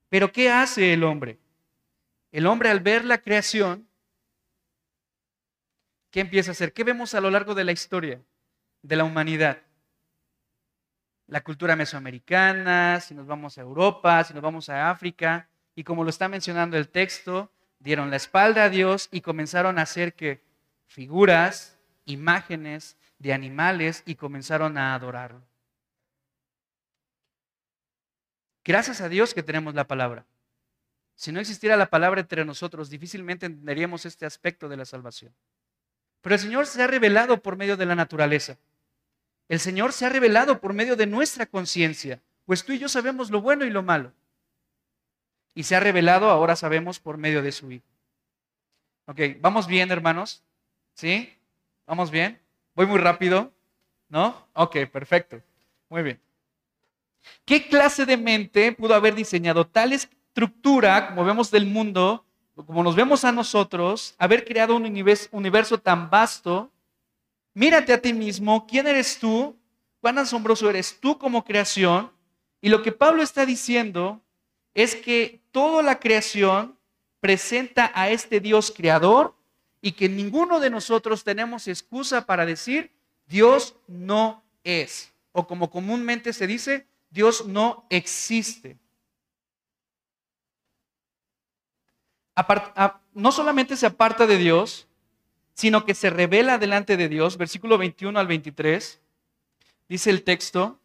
[0.08, 1.40] Pero ¿qué hace el hombre?
[2.30, 3.88] El hombre al ver la creación,
[6.12, 6.72] ¿qué empieza a hacer?
[6.72, 8.22] ¿Qué vemos a lo largo de la historia
[8.80, 9.58] de la humanidad?
[11.26, 16.04] La cultura mesoamericana, si nos vamos a Europa, si nos vamos a África, y como
[16.04, 20.44] lo está mencionando el texto, dieron la espalda a Dios y comenzaron a hacer que
[20.86, 25.49] figuras, imágenes de animales y comenzaron a adorarlo.
[28.64, 30.26] Gracias a Dios que tenemos la palabra.
[31.14, 35.34] Si no existiera la palabra entre nosotros, difícilmente entenderíamos este aspecto de la salvación.
[36.22, 38.56] Pero el Señor se ha revelado por medio de la naturaleza.
[39.48, 43.30] El Señor se ha revelado por medio de nuestra conciencia, pues tú y yo sabemos
[43.30, 44.12] lo bueno y lo malo.
[45.54, 47.84] Y se ha revelado, ahora sabemos, por medio de su Hijo.
[49.06, 50.42] Ok, ¿vamos bien, hermanos?
[50.94, 51.36] ¿Sí?
[51.86, 52.40] ¿Vamos bien?
[52.74, 53.52] ¿Voy muy rápido?
[54.08, 54.46] ¿No?
[54.54, 55.42] Ok, perfecto.
[55.88, 56.20] Muy bien.
[57.44, 62.94] ¿Qué clase de mente pudo haber diseñado tal estructura, como vemos del mundo, como nos
[62.94, 66.70] vemos a nosotros, haber creado un universo, tan vasto?
[67.54, 69.56] Mírate a ti mismo, ¿quién eres tú?
[70.00, 72.10] ¿Cuán asombroso eres tú como creación?
[72.60, 74.20] Y lo que Pablo está diciendo
[74.74, 76.78] es que toda la creación
[77.20, 79.34] presenta a este Dios creador
[79.82, 82.92] y que ninguno de nosotros tenemos excusa para decir
[83.26, 85.12] Dios no es.
[85.32, 88.78] O como comúnmente se dice, Dios no existe.
[93.12, 94.88] no solamente se aparta de Dios,
[95.52, 97.36] sino que se revela delante de Dios.
[97.36, 99.00] Versículo 21 al 23,
[99.88, 100.80] dice el texto,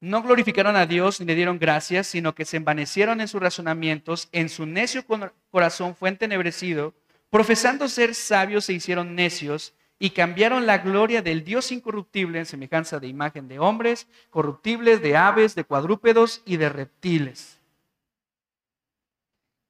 [0.00, 4.28] no glorificaron a Dios ni le dieron gracias, sino que se envanecieron en sus razonamientos,
[4.32, 5.04] en su necio
[5.50, 6.94] corazón fue entenebrecido,
[7.28, 13.00] profesando ser sabios se hicieron necios y cambiaron la gloria del Dios incorruptible en semejanza
[13.00, 17.58] de imagen de hombres, corruptibles, de aves, de cuadrúpedos y de reptiles.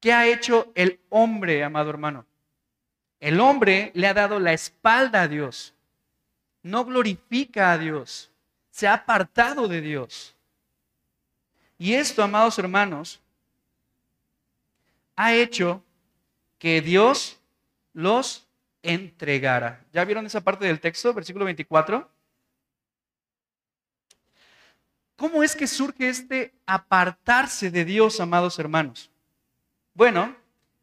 [0.00, 2.26] ¿Qué ha hecho el hombre, amado hermano?
[3.20, 5.74] El hombre le ha dado la espalda a Dios,
[6.62, 8.30] no glorifica a Dios,
[8.70, 10.34] se ha apartado de Dios.
[11.78, 13.20] Y esto, amados hermanos,
[15.14, 15.82] ha hecho
[16.58, 17.38] que Dios
[17.92, 18.45] los
[18.86, 19.84] entregara.
[19.92, 22.10] ¿Ya vieron esa parte del texto, versículo 24?
[25.16, 29.10] ¿Cómo es que surge este apartarse de Dios, amados hermanos?
[29.94, 30.36] Bueno,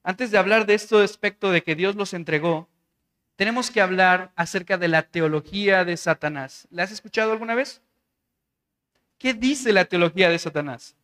[0.03, 2.67] antes de hablar de este aspecto de que Dios los entregó,
[3.35, 6.67] tenemos que hablar acerca de la teología de Satanás.
[6.71, 7.81] ¿La has escuchado alguna vez?
[9.17, 10.95] ¿Qué dice la teología de Satanás?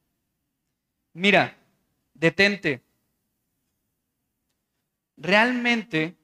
[1.13, 1.55] Mira,
[2.13, 2.81] detente.
[5.17, 6.15] Realmente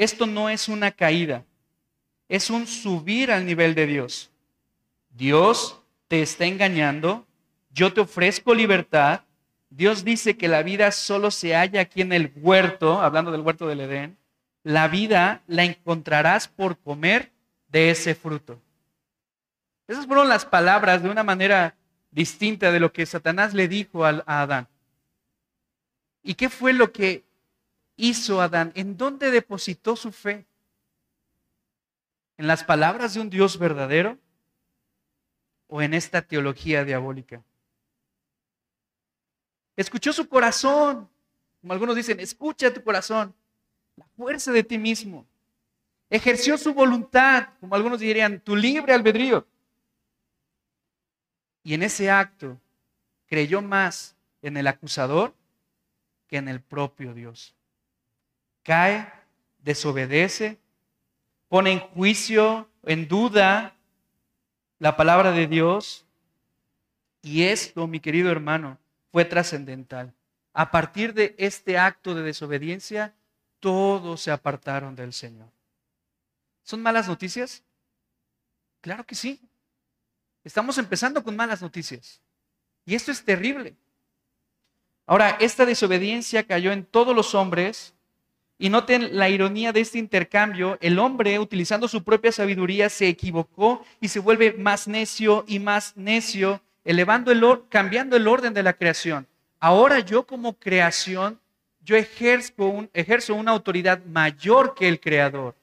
[0.00, 1.44] esto no es una caída,
[2.26, 4.30] es un subir al nivel de Dios.
[5.10, 7.26] Dios te está engañando,
[7.70, 9.20] yo te ofrezco libertad.
[9.68, 13.66] Dios dice que la vida solo se halla aquí en el huerto, hablando del huerto
[13.66, 14.16] del Edén.
[14.62, 17.30] La vida la encontrarás por comer
[17.68, 18.58] de ese fruto.
[19.86, 21.76] Esas fueron las palabras de una manera
[22.10, 24.66] distinta de lo que Satanás le dijo a Adán.
[26.22, 27.22] ¿Y qué fue lo que
[28.00, 28.72] hizo Adán?
[28.74, 30.46] ¿En dónde depositó su fe?
[32.36, 34.18] ¿En las palabras de un Dios verdadero
[35.68, 37.42] o en esta teología diabólica?
[39.76, 41.08] Escuchó su corazón,
[41.60, 43.34] como algunos dicen, escucha tu corazón,
[43.96, 45.26] la fuerza de ti mismo.
[46.08, 49.46] Ejerció su voluntad, como algunos dirían, tu libre albedrío.
[51.62, 52.58] Y en ese acto
[53.26, 55.34] creyó más en el acusador
[56.26, 57.54] que en el propio Dios
[58.70, 59.12] cae,
[59.64, 60.56] desobedece,
[61.48, 63.74] pone en juicio, en duda
[64.78, 66.06] la palabra de Dios.
[67.20, 68.78] Y esto, mi querido hermano,
[69.10, 70.14] fue trascendental.
[70.52, 73.12] A partir de este acto de desobediencia,
[73.58, 75.48] todos se apartaron del Señor.
[76.62, 77.64] ¿Son malas noticias?
[78.82, 79.40] Claro que sí.
[80.44, 82.20] Estamos empezando con malas noticias.
[82.86, 83.74] Y esto es terrible.
[85.06, 87.94] Ahora, esta desobediencia cayó en todos los hombres
[88.60, 90.76] y noten la ironía de este intercambio.
[90.82, 95.96] El hombre, utilizando su propia sabiduría, se equivocó y se vuelve más necio y más
[95.96, 99.26] necio, elevando el cambiando el orden de la creación.
[99.60, 101.40] Ahora yo como creación,
[101.82, 105.54] yo ejerzo, ejerzo una autoridad mayor que el creador.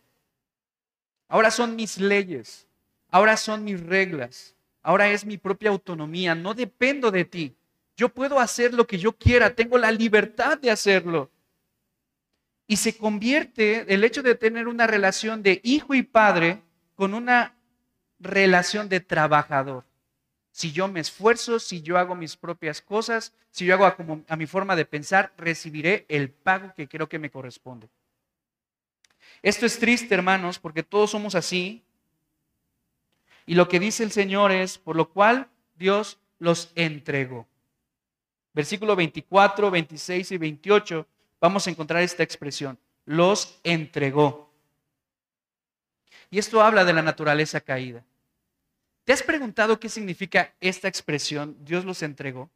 [1.27, 2.65] Ahora son mis leyes,
[3.11, 7.53] ahora son mis reglas, ahora es mi propia autonomía, no dependo de ti.
[7.95, 11.29] Yo puedo hacer lo que yo quiera, tengo la libertad de hacerlo.
[12.67, 16.61] Y se convierte el hecho de tener una relación de hijo y padre
[16.95, 17.55] con una
[18.19, 19.85] relación de trabajador.
[20.51, 24.23] Si yo me esfuerzo, si yo hago mis propias cosas, si yo hago a, como,
[24.27, 27.87] a mi forma de pensar, recibiré el pago que creo que me corresponde.
[29.41, 31.83] Esto es triste, hermanos, porque todos somos así.
[33.45, 37.47] Y lo que dice el Señor es, por lo cual Dios los entregó.
[38.53, 41.07] Versículo 24, 26 y 28
[41.39, 44.51] vamos a encontrar esta expresión, los entregó.
[46.29, 48.03] Y esto habla de la naturaleza caída.
[49.05, 52.49] ¿Te has preguntado qué significa esta expresión, Dios los entregó?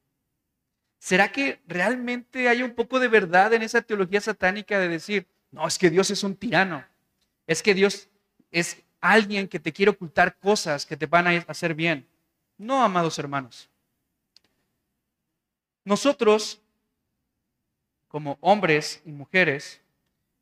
[1.00, 5.66] ¿Será que realmente hay un poco de verdad en esa teología satánica de decir, no,
[5.68, 6.86] es que Dios es un tirano,
[7.48, 8.10] es que Dios
[8.52, 12.08] es alguien que te quiere ocultar cosas que te van a hacer bien?
[12.58, 13.70] No, amados hermanos.
[15.84, 16.61] Nosotros
[18.12, 19.80] como hombres y mujeres,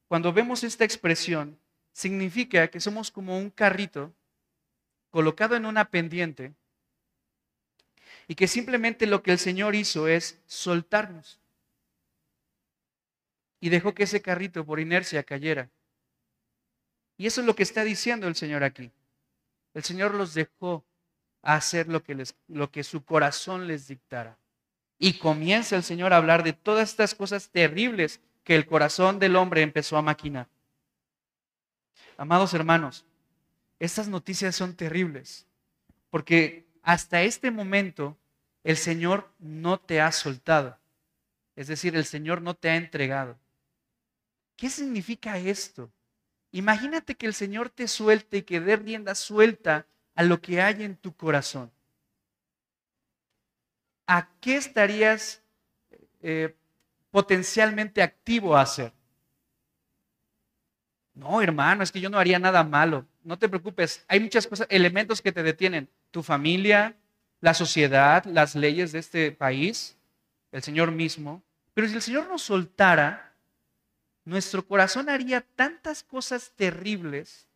[0.07, 1.59] cuando vemos esta expresión,
[1.93, 4.11] significa que somos como un carrito
[5.11, 6.55] colocado en una pendiente
[8.27, 11.39] y que simplemente lo que el Señor hizo es soltarnos
[13.59, 15.69] y dejó que ese carrito por inercia cayera.
[17.17, 18.89] Y eso es lo que está diciendo el Señor aquí.
[19.75, 20.83] El Señor los dejó
[21.43, 24.39] hacer lo que, lo que su corazón les dictara.
[24.99, 29.37] Y comienza el Señor a hablar de todas estas cosas terribles que el corazón del
[29.37, 30.47] hombre empezó a maquinar.
[32.17, 33.05] Amados hermanos,
[33.79, 35.47] estas noticias son terribles,
[36.09, 38.17] porque hasta este momento
[38.65, 40.77] el Señor no te ha soltado.
[41.55, 43.37] Es decir, el Señor no te ha entregado.
[44.57, 45.89] ¿Qué significa esto?
[46.51, 49.85] Imagínate que el Señor te suelte y que dé rienda suelta
[50.15, 51.71] a lo que hay en tu corazón.
[54.09, 55.43] ¿A qué estarías
[56.23, 56.55] eh,
[57.11, 58.91] potencialmente activo a hacer?
[61.13, 63.05] No, hermano, es que yo no haría nada malo.
[63.23, 65.87] No te preocupes, hay muchas cosas, elementos que te detienen.
[66.09, 66.95] Tu familia,
[67.39, 69.95] la sociedad, las leyes de este país,
[70.51, 71.43] el Señor mismo.
[71.75, 73.35] Pero si el Señor nos soltara,
[74.25, 77.47] nuestro corazón haría tantas cosas terribles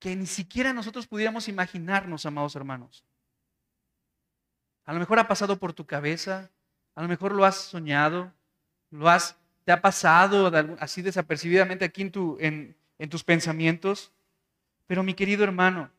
[0.00, 3.04] que ni siquiera nosotros pudiéramos imaginarnos, amados hermanos.
[4.84, 6.50] A lo mejor ha pasado por tu cabeza,
[6.94, 8.32] a lo mejor lo has soñado,
[8.90, 14.12] lo has, te ha pasado así desapercibidamente aquí en, en tus pensamientos.
[14.86, 15.90] Pero mi querido hermano,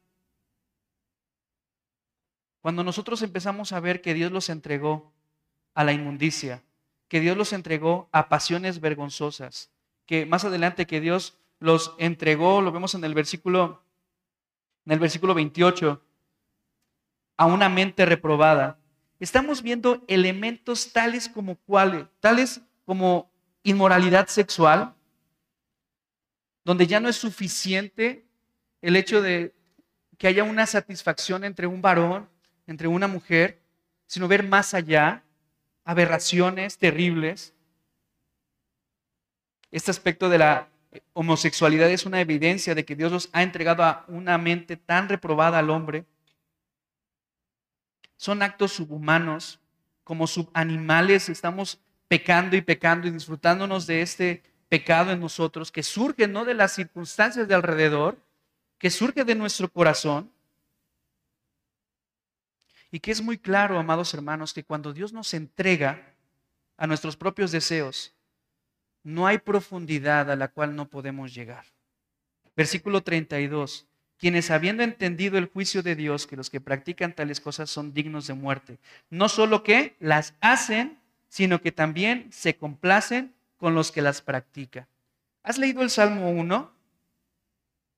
[2.61, 5.11] cuando nosotros empezamos a ver que Dios los entregó
[5.73, 6.63] a la inmundicia,
[7.07, 9.69] que Dios los entregó a pasiones vergonzosas,
[10.05, 13.85] que más adelante que Dios los entregó, lo vemos en el versículo
[14.85, 16.01] en el versículo 28,
[17.37, 18.77] a una mente reprobada.
[19.19, 23.31] Estamos viendo elementos tales como cuáles, tales como
[23.63, 24.93] inmoralidad sexual,
[26.63, 28.25] donde ya no es suficiente
[28.81, 29.53] el hecho de
[30.17, 32.29] que haya una satisfacción entre un varón,
[32.67, 33.59] entre una mujer,
[34.07, 35.23] sino ver más allá,
[35.83, 37.53] aberraciones terribles.
[39.71, 40.69] Este aspecto de la
[41.13, 45.59] homosexualidad es una evidencia de que Dios los ha entregado a una mente tan reprobada
[45.59, 46.05] al hombre
[48.17, 49.59] son actos subhumanos,
[50.03, 56.27] como subanimales estamos pecando y pecando y disfrutándonos de este pecado en nosotros, que surge
[56.27, 58.17] no de las circunstancias de alrededor,
[58.77, 60.31] que surge de nuestro corazón.
[62.91, 66.13] Y que es muy claro, amados hermanos, que cuando Dios nos entrega
[66.77, 68.13] a nuestros propios deseos,
[69.03, 71.65] no hay profundidad a la cual no podemos llegar.
[72.55, 73.87] Versículo 32
[74.17, 78.27] quienes habiendo entendido el juicio de Dios, que los que practican tales cosas son dignos
[78.27, 78.77] de muerte,
[79.09, 84.87] no solo que las hacen, sino que también se complacen con los que las practican.
[85.43, 86.71] ¿Has leído el Salmo 1?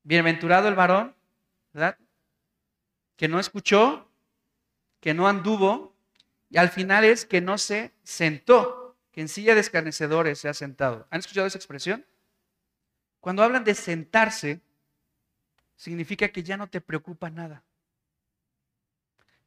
[0.03, 1.15] Bienaventurado el varón,
[1.74, 1.97] ¿verdad?
[3.15, 4.09] Que no escuchó,
[4.99, 5.93] que no anduvo,
[6.49, 10.53] y al final es que no se sentó, que en silla de escarnecedores se ha
[10.53, 11.07] sentado.
[11.09, 12.05] ¿Han escuchado esa expresión?
[13.20, 14.61] Cuando hablan de sentarse,
[15.78, 17.63] significa que ya no te preocupa nada.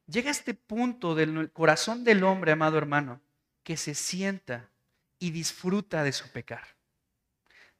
[0.07, 3.21] llega a este punto del corazón del hombre, amado hermano,
[3.63, 4.69] que se sienta
[5.19, 6.63] y disfruta de su pecar.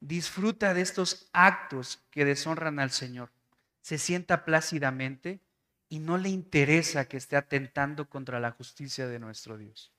[0.00, 3.30] Disfruta de estos actos que deshonran al Señor.
[3.82, 5.40] Se sienta plácidamente
[5.88, 9.92] y no le interesa que esté atentando contra la justicia de nuestro Dios.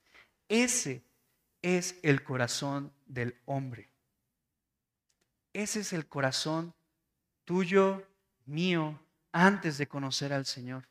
[0.49, 1.03] Ese
[1.61, 3.89] es el corazón del hombre.
[5.53, 6.73] Ese es el corazón
[7.45, 8.07] tuyo,
[8.45, 8.99] mío,
[9.31, 10.87] antes de conocer al Señor.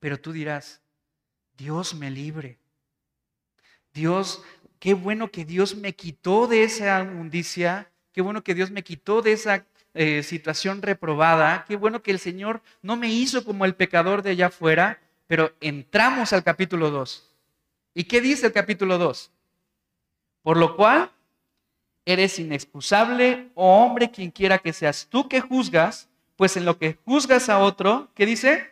[0.00, 0.80] Pero tú dirás,
[1.56, 2.58] Dios me libre.
[3.92, 4.42] Dios,
[4.78, 9.22] qué bueno que Dios me quitó de esa inmundicia, qué bueno que Dios me quitó
[9.22, 13.74] de esa eh, situación reprobada, qué bueno que el Señor no me hizo como el
[13.74, 17.28] pecador de allá afuera, pero entramos al capítulo 2.
[17.94, 19.32] ¿Y qué dice el capítulo 2?
[20.42, 21.10] Por lo cual,
[22.08, 26.96] eres inexcusable, oh hombre, quien quiera que seas tú que juzgas, pues en lo que
[27.04, 28.70] juzgas a otro, ¿qué dice?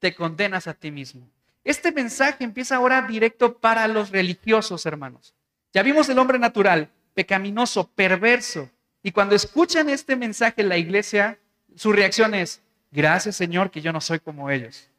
[0.00, 1.26] Te condenas a ti mismo.
[1.64, 5.32] Este mensaje empieza ahora directo para los religiosos, hermanos.
[5.72, 8.68] Ya vimos el hombre natural, pecaminoso, perverso.
[9.02, 11.38] Y cuando escuchan este mensaje en la iglesia,
[11.74, 14.90] su reacción es, gracias Señor que yo no soy como ellos.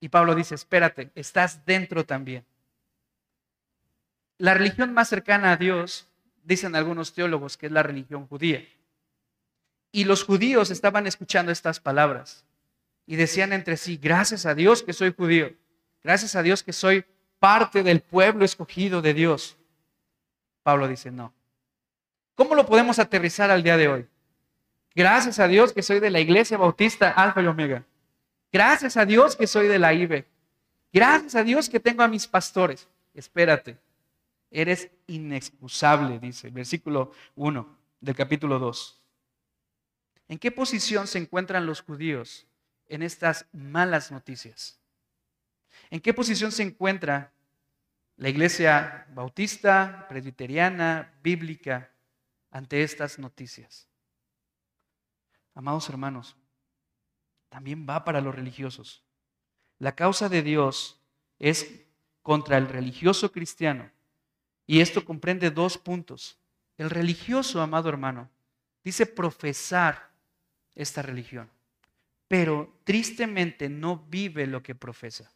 [0.00, 2.42] Y Pablo dice, espérate, estás dentro también.
[4.38, 6.06] La religión más cercana a Dios,
[6.44, 8.64] dicen algunos teólogos, que es la religión judía.
[9.90, 12.44] Y los judíos estaban escuchando estas palabras
[13.06, 15.52] y decían entre sí, gracias a Dios que soy judío,
[16.02, 17.04] gracias a Dios que soy
[17.38, 19.56] parte del pueblo escogido de Dios.
[20.62, 21.32] Pablo dice, no.
[22.34, 24.08] ¿Cómo lo podemos aterrizar al día de hoy?
[24.94, 27.84] Gracias a Dios que soy de la iglesia bautista Alfa y Omega.
[28.52, 30.24] Gracias a Dios que soy de la IBE.
[30.92, 32.88] Gracias a Dios que tengo a mis pastores.
[33.14, 33.76] Espérate,
[34.50, 39.00] eres inexcusable, dice el versículo 1 del capítulo 2.
[40.28, 42.46] ¿En qué posición se encuentran los judíos
[42.86, 44.78] en estas malas noticias?
[45.90, 47.32] ¿En qué posición se encuentra
[48.16, 51.90] la iglesia bautista, presbiteriana, bíblica
[52.50, 53.88] ante estas noticias?
[55.54, 56.36] Amados hermanos,
[57.48, 59.02] también va para los religiosos.
[59.78, 61.00] La causa de Dios
[61.38, 61.84] es
[62.22, 63.90] contra el religioso cristiano.
[64.68, 66.38] Y esto comprende dos puntos.
[66.76, 68.28] El religioso, amado hermano,
[68.84, 70.10] dice profesar
[70.74, 71.50] esta religión,
[72.28, 75.32] pero tristemente no vive lo que profesa.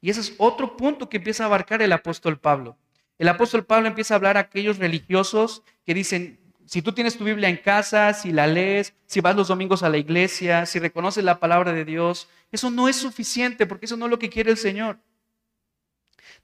[0.00, 2.78] Y ese es otro punto que empieza a abarcar el apóstol Pablo.
[3.18, 7.24] El apóstol Pablo empieza a hablar a aquellos religiosos que dicen, si tú tienes tu
[7.24, 11.22] Biblia en casa, si la lees, si vas los domingos a la iglesia, si reconoces
[11.24, 14.50] la palabra de Dios, eso no es suficiente porque eso no es lo que quiere
[14.50, 14.98] el Señor.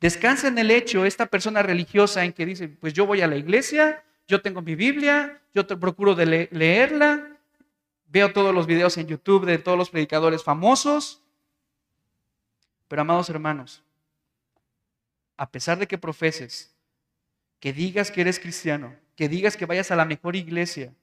[0.00, 3.36] Descansa en el hecho esta persona religiosa en que dice, pues yo voy a la
[3.36, 7.36] iglesia, yo tengo mi Biblia, yo te procuro leerla,
[8.08, 11.22] Veo todos los videos en YouTube de todos los predicadores famosos.
[12.88, 13.82] Pero amados hermanos,
[15.36, 16.72] a pesar de que profeses,
[17.58, 20.94] que digas que eres cristiano, que digas que vayas a la mejor iglesia,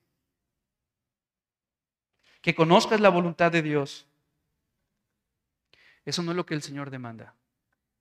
[2.42, 4.08] que conozcas la voluntad de Dios,
[6.06, 7.36] eso no es lo que el Señor demanda.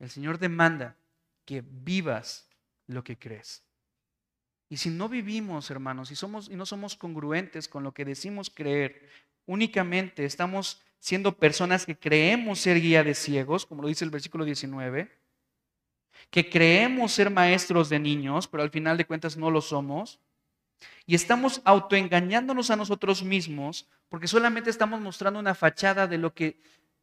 [0.03, 0.97] El Señor demanda
[1.45, 2.49] que vivas
[2.89, 3.63] lo que crees.
[4.69, 8.51] Y si no vivimos, hermanos, y, somos, y no somos congruentes con lo que decimos
[8.51, 9.09] creer,
[9.47, 14.45] únicamente estamos siendo personas que creemos ser guía de ciegos, como lo dice el versículo
[14.45, 15.09] 19,
[16.31, 20.19] que creemos ser maestros de niños, pero al final de cuentas no lo somos,
[21.07, 26.61] y estamos autoengañándonos a nosotros mismos porque solamente estamos mostrando una fachada de lo que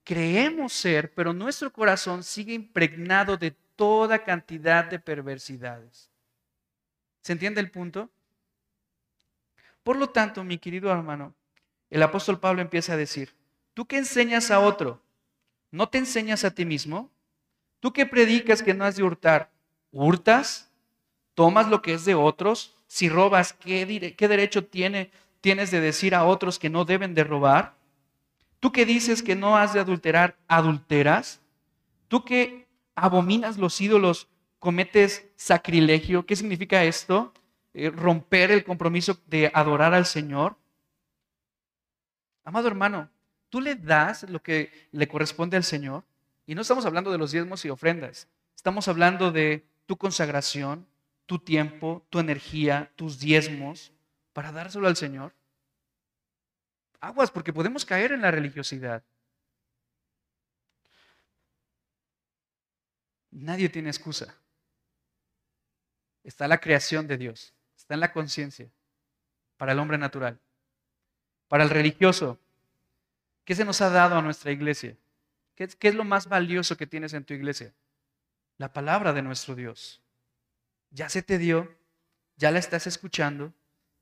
[0.09, 6.09] creemos ser, pero nuestro corazón sigue impregnado de toda cantidad de perversidades.
[7.21, 8.09] ¿Se entiende el punto?
[9.83, 11.35] Por lo tanto, mi querido hermano,
[11.91, 13.35] el apóstol Pablo empieza a decir,
[13.75, 14.99] tú que enseñas a otro,
[15.69, 17.11] ¿no te enseñas a ti mismo?
[17.79, 19.51] Tú que predicas que no has de hurtar,
[19.91, 20.71] ¿hurtas?
[21.35, 22.75] ¿Tomas lo que es de otros?
[22.87, 23.85] Si robas, ¿qué,
[24.17, 27.77] derecho tiene, tienes de decir a otros que no deben de robar?
[28.59, 31.41] ¿Tú que dices que no has de adulterar, adulteras?
[32.07, 34.27] ¿Tú que abominas los ídolos,
[34.59, 36.25] cometes sacrilegio.
[36.25, 37.33] ¿Qué significa esto?
[37.73, 40.57] Eh, romper el compromiso de adorar al Señor.
[42.43, 43.09] Amado hermano,
[43.49, 46.03] tú le das lo que le corresponde al Señor.
[46.45, 48.27] Y no estamos hablando de los diezmos y ofrendas.
[48.55, 50.85] Estamos hablando de tu consagración,
[51.25, 53.93] tu tiempo, tu energía, tus diezmos
[54.33, 55.33] para dárselo al Señor.
[57.01, 59.03] Aguas, porque podemos caer en la religiosidad.
[63.31, 64.35] Nadie tiene excusa
[66.23, 68.69] está la creación de Dios, está en la conciencia
[69.57, 70.39] para el hombre natural.
[71.47, 72.39] Para el religioso,
[73.49, 74.95] ¿Qué se nos ha dado a nuestra iglesia?
[75.55, 77.73] ¿Qué, es lo más valioso que tienes en tu iglesia?
[78.59, 80.03] La palabra de nuestro Dios.
[80.91, 81.75] Ya se te dio,
[82.35, 83.51] ya la estás escuchando,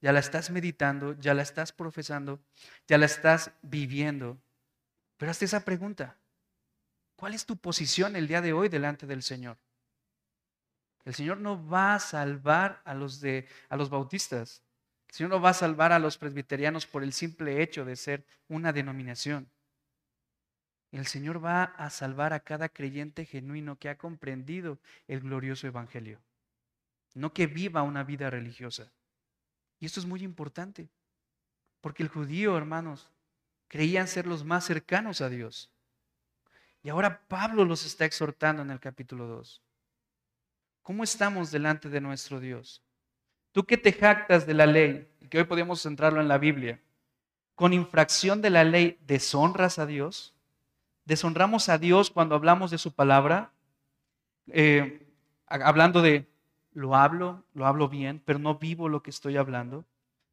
[0.01, 2.39] ya la estás meditando, ya la estás profesando,
[2.87, 4.37] ya la estás viviendo.
[5.17, 6.17] Pero hazte esa pregunta.
[7.15, 9.57] ¿Cuál es tu posición el día de hoy delante del Señor?
[11.03, 13.21] El Señor no va a salvar a los,
[13.89, 14.61] bautistas.
[15.07, 18.25] El Señor no va a salvar a los presbiterianos por el simple hecho de ser
[18.49, 19.49] una denominación.
[20.91, 26.19] El Señor va a salvar a cada creyente genuino que ha comprendido el glorioso Evangelio.
[27.15, 28.91] No que viva una vida religiosa.
[29.79, 30.89] Y esto es muy importante.
[31.81, 33.11] Porque el judío, hermanos,
[33.67, 35.71] creían ser los más cercanos a Dios.
[36.83, 39.61] Y ahora Pablo los está exhortando en el capítulo 2.
[40.81, 42.81] ¿Cómo estamos delante de nuestro Dios?
[43.51, 46.79] Tú que te jactas de la ley, y que hoy podemos centrarlo en la Biblia,
[47.55, 50.33] con infracción de la ley, ¿deshonras a Dios?
[51.05, 53.51] ¿Deshonramos a Dios cuando hablamos de su palabra?
[54.47, 55.07] Eh,
[55.47, 56.27] hablando de,
[56.77, 59.83] lo hablo, lo hablo bien, pero no vivo lo que estoy hablando.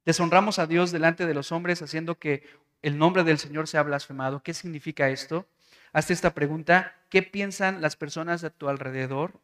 [0.04, 2.46] Deshonramos a Dios delante de los hombres haciendo que
[2.82, 4.42] el nombre del Señor sea blasfemado.
[4.42, 5.48] ¿Qué significa esto?
[5.94, 6.94] Hazte esta pregunta.
[7.08, 9.40] ¿Qué piensan las personas a tu alrededor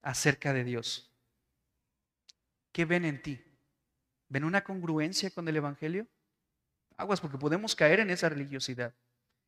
[0.00, 1.10] acerca de Dios?
[2.72, 3.44] ¿Qué ven en ti?
[4.30, 6.06] ¿Ven una congruencia con el Evangelio?
[6.96, 8.94] Aguas, porque podemos caer en esa religiosidad.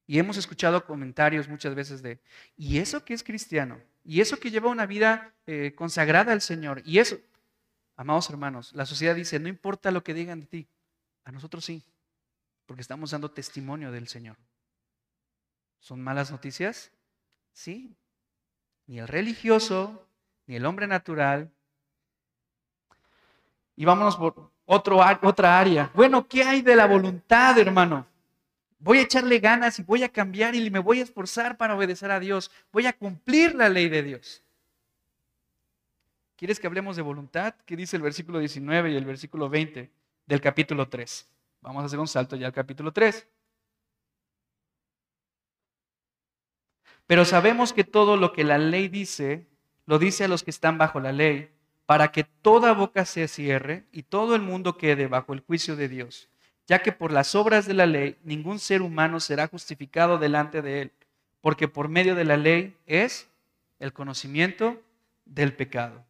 [0.07, 2.21] Y hemos escuchado comentarios muchas veces de,
[2.59, 3.81] ¿y eso que es cristiano?
[4.05, 6.83] ¿Y eso que lleva una vida eh, consagrada al Señor?
[6.85, 7.17] Y eso,
[7.97, 10.69] amados hermanos, la sociedad dice, no importa lo que digan de ti,
[11.25, 11.83] a nosotros sí,
[12.67, 14.37] porque estamos dando testimonio del Señor.
[15.81, 16.93] ¿Son malas noticias?
[17.53, 17.97] Sí.
[18.87, 20.07] Ni el religioso,
[20.47, 21.51] ni el hombre natural.
[23.77, 25.91] Y vámonos por otra área.
[25.95, 28.07] Bueno, ¿qué hay de la voluntad, hermano?
[28.85, 32.11] Voy a echarle ganas y voy a cambiar y me voy a esforzar para obedecer
[32.11, 32.51] a Dios.
[32.71, 34.43] Voy a cumplir la ley de Dios.
[36.37, 37.55] ¿Quieres que hablemos de voluntad?
[37.65, 39.91] ¿Qué dice el versículo 19 y el versículo 20
[40.27, 41.27] del capítulo 3?
[41.63, 43.27] Vamos a hacer un salto ya al capítulo 3.
[47.07, 49.47] Pero sabemos que todo lo que la ley dice,
[49.87, 51.51] lo dice a los que están bajo la ley,
[51.87, 55.89] para que toda boca se cierre y todo el mundo quede bajo el juicio de
[55.89, 56.29] Dios
[56.67, 60.83] ya que por las obras de la ley ningún ser humano será justificado delante de
[60.83, 60.93] él,
[61.41, 63.29] porque por medio de la ley es
[63.79, 64.81] el conocimiento
[65.27, 66.05] del pecado.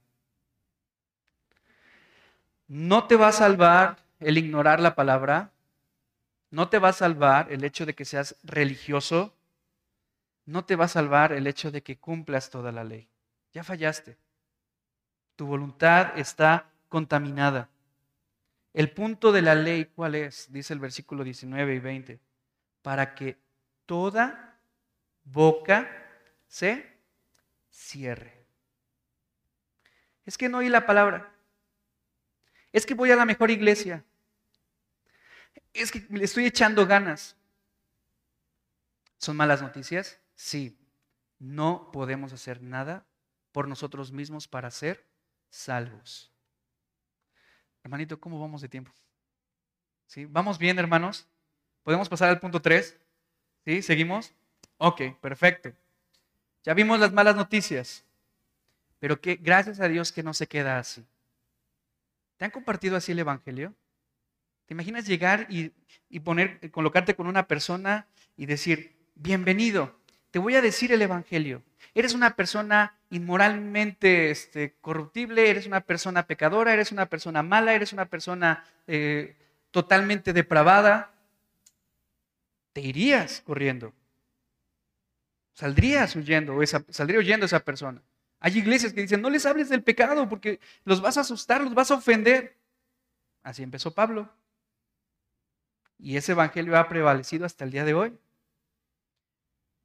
[2.68, 5.50] No te va a salvar el ignorar la palabra,
[6.50, 9.34] no te va a salvar el hecho de que seas religioso,
[10.46, 13.08] no te va a salvar el hecho de que cumplas toda la ley.
[13.52, 14.16] Ya fallaste.
[15.36, 17.68] Tu voluntad está contaminada.
[18.74, 20.52] El punto de la ley, ¿cuál es?
[20.52, 22.20] Dice el versículo 19 y 20.
[22.82, 23.38] Para que
[23.86, 24.58] toda
[25.22, 25.88] boca
[26.48, 26.84] se
[27.70, 28.44] cierre.
[30.26, 31.32] Es que no oí la palabra.
[32.72, 34.04] Es que voy a la mejor iglesia.
[35.72, 37.36] Es que le estoy echando ganas.
[39.18, 40.18] ¿Son malas noticias?
[40.34, 40.76] Sí.
[41.38, 43.06] No podemos hacer nada
[43.52, 45.06] por nosotros mismos para ser
[45.48, 46.33] salvos.
[47.84, 48.90] Hermanito, ¿cómo vamos de tiempo?
[50.06, 50.24] ¿Sí?
[50.24, 51.28] ¿Vamos bien, hermanos?
[51.82, 52.98] ¿Podemos pasar al punto 3?
[53.66, 53.82] ¿Sí?
[53.82, 54.32] ¿Seguimos?
[54.78, 55.70] Ok, perfecto.
[56.64, 58.02] Ya vimos las malas noticias,
[58.98, 61.04] pero que gracias a Dios que no se queda así.
[62.38, 63.74] ¿Te han compartido así el Evangelio?
[64.64, 65.70] ¿Te imaginas llegar y,
[66.08, 69.94] y poner, colocarte con una persona y decir, bienvenido,
[70.30, 71.62] te voy a decir el Evangelio.
[71.94, 77.92] Eres una persona inmoralmente este, corruptible, eres una persona pecadora, eres una persona mala, eres
[77.92, 79.36] una persona eh,
[79.70, 81.12] totalmente depravada.
[82.72, 83.92] Te irías corriendo.
[85.52, 88.02] Saldrías huyendo, esa, saldría huyendo esa persona.
[88.40, 91.74] Hay iglesias que dicen, no les hables del pecado porque los vas a asustar, los
[91.74, 92.56] vas a ofender.
[93.42, 94.28] Así empezó Pablo.
[95.98, 98.18] Y ese evangelio ha prevalecido hasta el día de hoy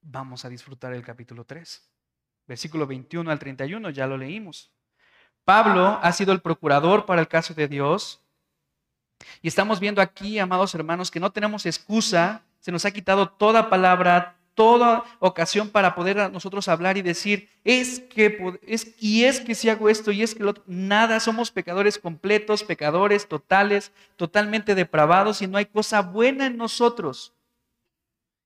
[0.02, 1.90] vamos a disfrutar el capítulo 3.
[2.50, 4.72] Versículo 21 al 31, ya lo leímos.
[5.46, 8.24] Pablo ha sido el procurador para el caso de Dios.
[9.44, 13.70] Y estamos viendo aquí, amados hermanos, que no tenemos excusa, se nos ha quitado toda
[13.70, 19.54] palabra, toda ocasión para poder nosotros hablar y decir, es que, es, y es que
[19.54, 24.74] si hago esto, y es que lo otro, nada, somos pecadores completos, pecadores totales, totalmente
[24.74, 27.32] depravados, y no hay cosa buena en nosotros.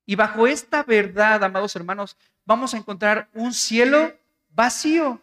[0.05, 4.13] Y bajo esta verdad, amados hermanos, vamos a encontrar un cielo
[4.49, 5.21] vacío.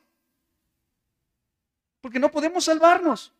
[2.01, 3.33] Porque no podemos salvarnos.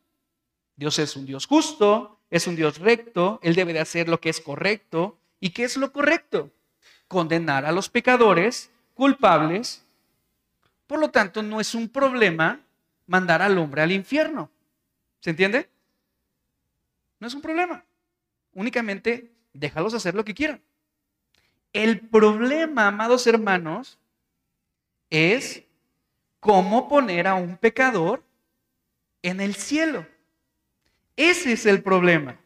[0.77, 4.31] Dios es un Dios justo, es un Dios recto, Él debe de hacer lo que
[4.31, 6.53] es correcto ¿Y qué es lo correcto?
[7.09, 9.83] Condenar a los pecadores culpables.
[10.87, 12.61] Por lo tanto, no es un problema
[13.07, 14.51] mandar al hombre al infierno.
[15.21, 15.69] ¿Se entiende?
[17.19, 17.85] No es un problema.
[18.53, 20.63] Únicamente déjalos hacer lo que quieran.
[21.73, 23.99] El problema, amados hermanos,
[25.09, 25.63] es
[26.41, 28.25] cómo poner a un pecador
[29.23, 30.07] en el cielo.
[31.17, 32.39] Ese es el problema.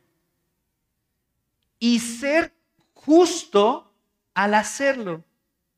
[1.79, 2.53] Y ser
[2.93, 3.93] justo
[4.35, 5.23] al hacerlo.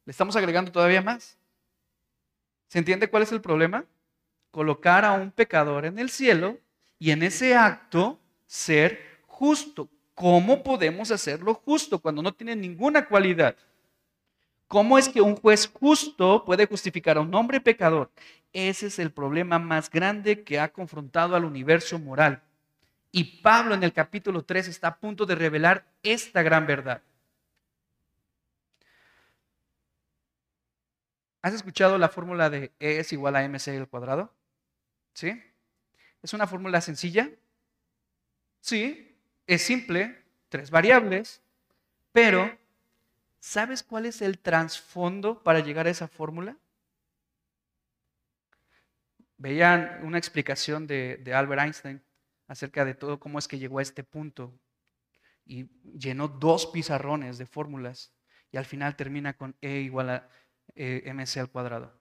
[0.05, 1.37] Le estamos agregando todavía más.
[2.69, 3.85] ¿Se entiende cuál es el problema?
[4.51, 6.59] Colocar a un pecador en el cielo
[6.99, 9.89] y en ese acto ser justo.
[10.17, 13.55] ¿Cómo podemos hacerlo justo cuando no tiene ninguna cualidad?
[14.67, 18.11] ¿Cómo es que un juez justo puede justificar a un hombre pecador?
[18.55, 22.43] Ese es el problema más grande que ha confrontado al universo moral.
[23.13, 27.03] Y Pablo en el capítulo 3 está a punto de revelar esta gran verdad.
[31.43, 34.33] ¿Has escuchado la fórmula de E es igual a mc al cuadrado?
[35.13, 35.39] ¿Sí?
[36.23, 37.31] ¿Es una fórmula sencilla?
[38.61, 39.06] Sí,
[39.47, 41.41] es simple, tres variables,
[42.13, 42.57] pero
[43.39, 46.57] ¿sabes cuál es el trasfondo para llegar a esa fórmula?
[49.39, 52.03] Veían una explicación de, Albert Einstein
[52.49, 54.59] acerca de todo cómo es que llegó a este punto
[55.45, 55.69] y
[55.99, 58.13] llenó dos pizarrones de fórmulas
[58.51, 60.29] y al final termina con E igual a
[60.75, 62.01] eh, mc al cuadrado.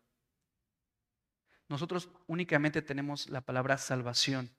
[1.67, 4.49] Nosotros únicamente tenemos la palabra salvación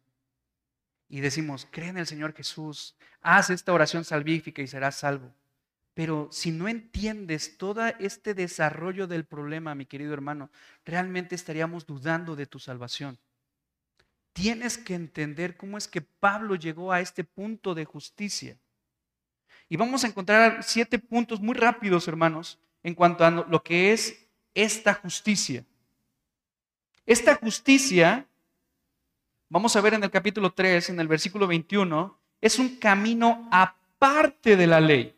[1.09, 5.33] y decimos, cree en el Señor Jesús, haz esta oración salvífica y serás salvo.
[5.95, 10.51] Pero si no entiendes todo este desarrollo del problema, mi querido hermano,
[10.85, 13.19] realmente estaríamos dudando de tu salvación.
[14.35, 18.59] Tienes que entender cómo es que Pablo llegó a este punto de justicia.
[19.71, 24.27] Y vamos a encontrar siete puntos muy rápidos, hermanos, en cuanto a lo que es
[24.55, 25.65] esta justicia.
[27.07, 28.27] Esta justicia
[29.49, 34.57] vamos a ver en el capítulo 3, en el versículo 21, es un camino aparte
[34.57, 35.15] de la ley.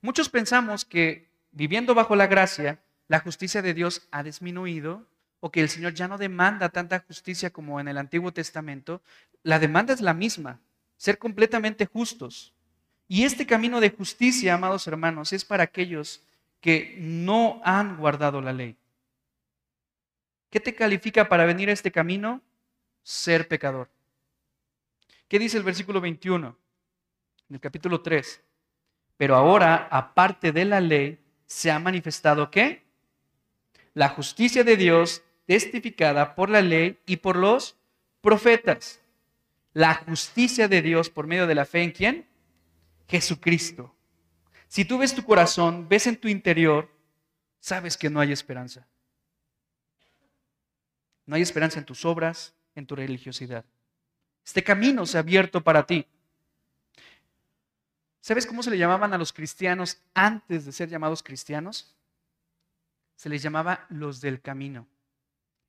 [0.00, 5.06] Muchos pensamos que viviendo bajo la gracia, la justicia de Dios ha disminuido
[5.40, 9.02] o que el Señor ya no demanda tanta justicia como en el Antiguo Testamento.
[9.42, 10.60] La demanda es la misma,
[10.96, 12.54] ser completamente justos.
[13.08, 16.22] Y este camino de justicia, amados hermanos, es para aquellos
[16.60, 18.76] que no han guardado la ley.
[20.48, 22.40] ¿Qué te califica para venir a este camino?
[23.04, 23.88] Ser pecador.
[25.28, 26.56] ¿Qué dice el versículo 21
[27.48, 28.42] en el capítulo 3?
[29.16, 32.82] Pero ahora, aparte de la ley, se ha manifestado qué?
[33.92, 37.76] La justicia de Dios testificada por la ley y por los
[38.20, 39.00] profetas.
[39.72, 42.26] La justicia de Dios por medio de la fe en quién?
[43.06, 43.94] Jesucristo.
[44.66, 46.90] Si tú ves tu corazón, ves en tu interior,
[47.60, 48.88] sabes que no hay esperanza.
[51.26, 53.64] No hay esperanza en tus obras, en tu religiosidad.
[54.44, 56.06] Este camino se ha abierto para ti.
[58.20, 61.94] ¿Sabes cómo se le llamaban a los cristianos antes de ser llamados cristianos?
[63.16, 64.86] Se les llamaba los del camino.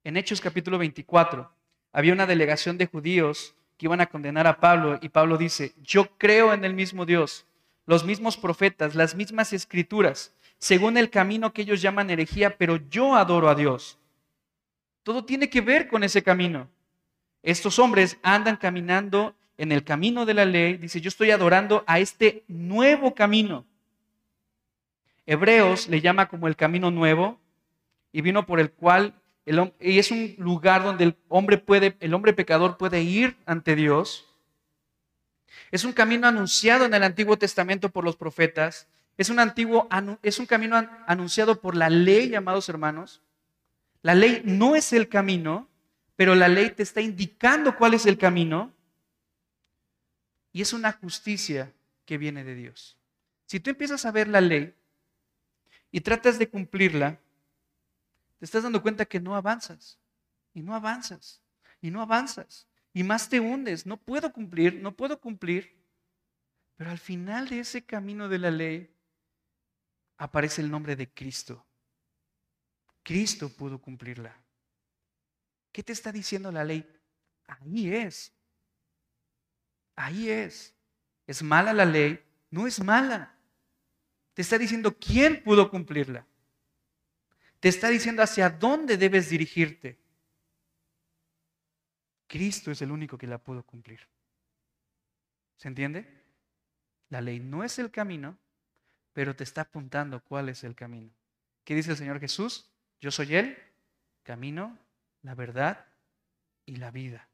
[0.03, 1.51] En Hechos capítulo 24
[1.91, 6.17] había una delegación de judíos que iban a condenar a Pablo y Pablo dice, yo
[6.17, 7.45] creo en el mismo Dios,
[7.85, 13.15] los mismos profetas, las mismas escrituras, según el camino que ellos llaman herejía, pero yo
[13.15, 13.99] adoro a Dios.
[15.03, 16.69] Todo tiene que ver con ese camino.
[17.45, 20.77] Estos hombres andan caminando en el camino de la ley.
[20.77, 23.67] Dice, yo estoy adorando a este nuevo camino.
[25.27, 27.39] Hebreos le llama como el camino nuevo
[28.11, 29.13] y vino por el cual
[29.45, 33.75] el, y es un lugar donde el hombre puede, el hombre pecador puede ir ante
[33.75, 34.25] Dios.
[35.69, 38.87] Es un camino anunciado en el Antiguo Testamento por los profetas.
[39.19, 39.87] Es un, antiguo,
[40.23, 43.21] es un camino anunciado por la ley, amados hermanos.
[44.01, 45.69] La ley no es el camino,
[46.15, 48.73] pero la ley te está indicando cuál es el camino
[50.51, 51.73] y es una justicia
[52.05, 52.97] que viene de Dios.
[53.45, 54.73] Si tú empiezas a ver la ley
[55.91, 57.19] y tratas de cumplirla,
[58.39, 59.99] te estás dando cuenta que no avanzas
[60.53, 61.41] y no avanzas
[61.81, 63.85] y no avanzas y más te hundes.
[63.85, 65.75] No puedo cumplir, no puedo cumplir.
[66.77, 68.89] Pero al final de ese camino de la ley
[70.17, 71.65] aparece el nombre de Cristo.
[73.03, 74.44] Cristo pudo cumplirla.
[75.75, 76.89] ¿Qué te está diciendo la ley?
[77.47, 78.31] Ahí es.
[79.97, 80.73] Ahí es.
[81.27, 82.17] ¿Es mala la ley?
[82.49, 83.35] No es mala.
[84.33, 86.25] Te está diciendo quién pudo cumplirla.
[87.59, 89.99] Te está diciendo hacia dónde debes dirigirte.
[92.25, 93.99] Cristo es el único que la pudo cumplir.
[95.57, 96.07] ¿Se entiende?
[97.09, 98.37] La ley no es el camino,
[99.11, 101.11] pero te está apuntando cuál es el camino.
[101.65, 102.71] ¿Qué dice el Señor Jesús?
[103.01, 103.57] Yo soy el
[104.23, 104.79] camino,
[105.25, 105.87] la verdad
[106.67, 107.27] y la vida.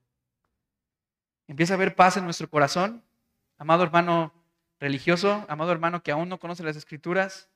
[1.47, 3.03] Empieza a haber paz en nuestro corazón.
[3.57, 4.33] Amado hermano
[4.79, 7.49] religioso, amado hermano que aún no conoce las escrituras,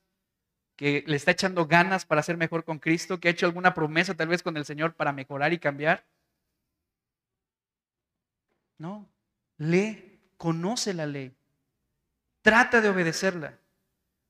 [0.76, 4.14] que le está echando ganas para ser mejor con Cristo, que ha hecho alguna promesa
[4.14, 6.06] tal vez con el Señor para mejorar y cambiar.
[8.78, 9.08] No,
[9.58, 11.34] lee, conoce la ley,
[12.42, 13.58] trata de obedecerla.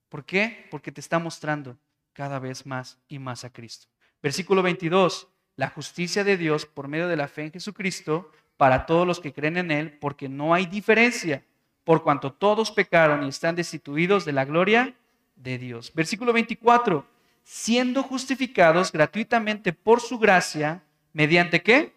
[0.09, 0.67] ¿Por qué?
[0.69, 1.79] Porque te está mostrando
[2.13, 3.87] cada vez más y más a Cristo.
[4.21, 9.05] Versículo 22, la justicia de Dios por medio de la fe en Jesucristo para todos
[9.05, 11.43] los que creen en Él, porque no hay diferencia,
[11.83, 14.95] por cuanto todos pecaron y están destituidos de la gloria
[15.35, 15.91] de Dios.
[15.93, 17.05] Versículo 24,
[17.43, 20.83] siendo justificados gratuitamente por su gracia,
[21.13, 21.93] mediante qué?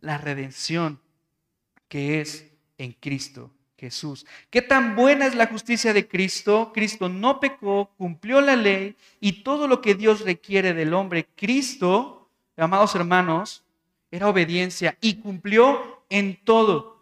[0.00, 1.00] La redención
[1.88, 4.26] que es en Cristo Jesús.
[4.50, 6.72] ¿Qué tan buena es la justicia de Cristo?
[6.74, 11.28] Cristo no pecó, cumplió la ley y todo lo que Dios requiere del hombre.
[11.36, 12.17] Cristo,
[12.64, 13.62] amados hermanos,
[14.10, 16.98] era obediencia y cumplió en todo.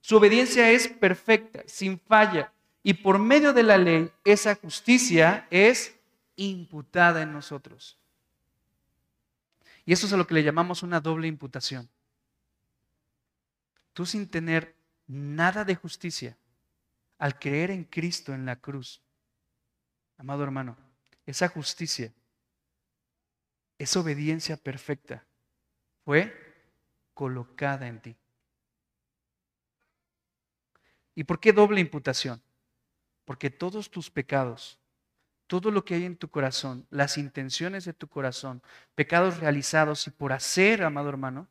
[0.00, 2.52] Su obediencia es perfecta, sin falla.
[2.82, 5.98] Y por medio de la ley, esa justicia es
[6.36, 7.96] imputada en nosotros.
[9.86, 11.88] Y eso es a lo que le llamamos una doble imputación.
[13.92, 14.74] Tú sin tener
[15.06, 16.36] nada de justicia,
[17.18, 19.00] al creer en Cristo en la cruz,
[20.18, 20.76] amado hermano,
[21.26, 22.12] esa justicia,
[23.78, 25.26] esa obediencia perfecta,
[26.04, 26.32] fue
[27.14, 28.16] colocada en ti.
[31.14, 32.42] ¿Y por qué doble imputación?
[33.24, 34.80] Porque todos tus pecados,
[35.46, 38.62] todo lo que hay en tu corazón, las intenciones de tu corazón,
[38.94, 41.48] pecados realizados y por hacer, amado hermano,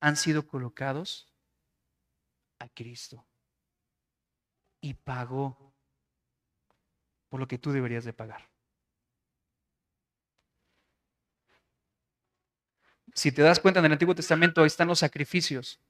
[0.00, 1.32] han sido colocados
[2.58, 3.26] a Cristo.
[4.80, 5.74] Y pagó
[7.28, 8.48] por lo que tú deberías de pagar.
[13.16, 15.80] Si te das cuenta en el Antiguo Testamento, ahí están los sacrificios.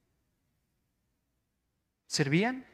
[2.06, 2.64] ¿Servían?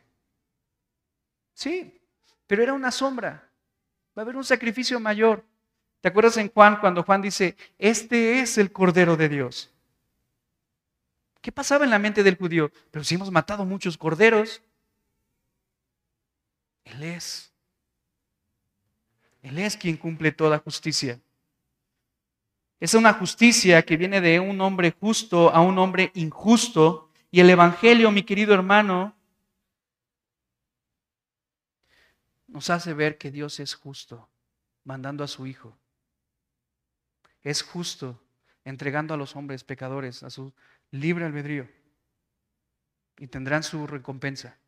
[1.55, 1.99] Sí,
[2.47, 3.51] pero era una sombra.
[4.17, 5.43] Va a haber un sacrificio mayor.
[6.03, 9.71] ¿Te acuerdas en Juan cuando Juan dice, este es el Cordero de Dios?
[11.41, 12.71] ¿Qué pasaba en la mente del judío?
[12.91, 14.61] Pero si hemos matado muchos corderos,
[16.85, 17.51] Él es.
[19.41, 21.19] Él es quien cumple toda justicia.
[22.83, 27.13] Es una justicia que viene de un hombre justo a un hombre injusto.
[27.31, 29.15] Y el Evangelio, mi querido hermano,
[32.49, 34.29] nos hace ver que Dios es justo,
[34.83, 35.79] mandando a su Hijo.
[37.43, 38.21] Es justo,
[38.65, 40.53] entregando a los hombres pecadores a su
[40.91, 41.69] libre albedrío.
[43.17, 44.59] Y tendrán su recompensa.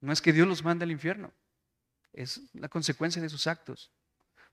[0.00, 1.32] No es que Dios los mande al infierno,
[2.12, 3.92] es la consecuencia de sus actos.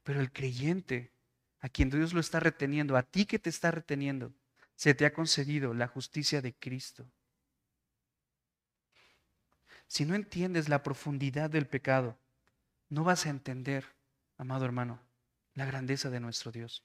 [0.04, 1.17] Pero el creyente
[1.60, 4.34] a quien Dios lo está reteniendo, a ti que te está reteniendo,
[4.76, 7.10] se te ha concedido la justicia de Cristo.
[9.88, 12.18] Si no entiendes la profundidad del pecado,
[12.90, 13.86] no vas a entender,
[14.38, 15.00] amado hermano,
[15.54, 16.84] la grandeza de nuestro Dios.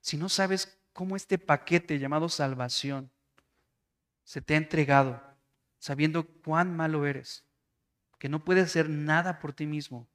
[0.00, 3.10] Si no sabes cómo este paquete llamado salvación
[4.22, 5.20] se te ha entregado,
[5.78, 7.44] sabiendo cuán malo eres,
[8.18, 10.06] que no puedes hacer nada por ti mismo,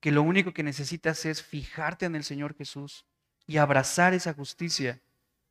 [0.00, 3.04] que lo único que necesitas es fijarte en el Señor Jesús
[3.46, 5.00] y abrazar esa justicia,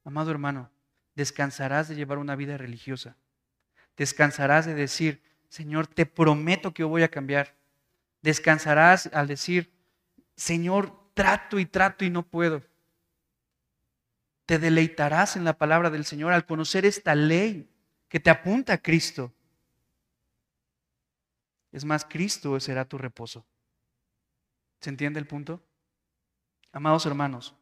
[0.04, 0.72] amado hermano,
[1.16, 3.16] descansarás de llevar una vida religiosa.
[3.96, 7.56] Descansarás de decir, Señor, te prometo que yo voy a cambiar.
[8.22, 9.72] Descansarás al decir,
[10.36, 12.64] Señor, trato y trato y no puedo.
[14.46, 17.70] Te deleitarás en la palabra del Señor al conocer esta ley
[18.08, 19.32] que te apunta a Cristo.
[21.72, 23.46] Es más, Cristo será tu reposo.
[24.80, 25.62] ¿Se entiende el punto?
[26.72, 27.56] Amados hermanos,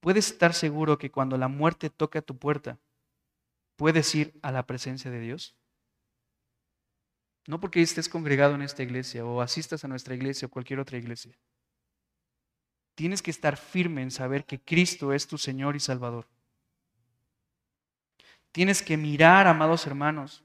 [0.00, 2.78] puedes estar seguro que cuando la muerte toque a tu puerta,
[3.76, 5.56] puedes ir a la presencia de Dios.
[7.46, 10.96] No porque estés congregado en esta iglesia o asistas a nuestra iglesia o cualquier otra
[10.96, 11.36] iglesia.
[12.94, 16.28] Tienes que estar firme en saber que Cristo es tu Señor y Salvador.
[18.52, 20.44] Tienes que mirar, amados hermanos,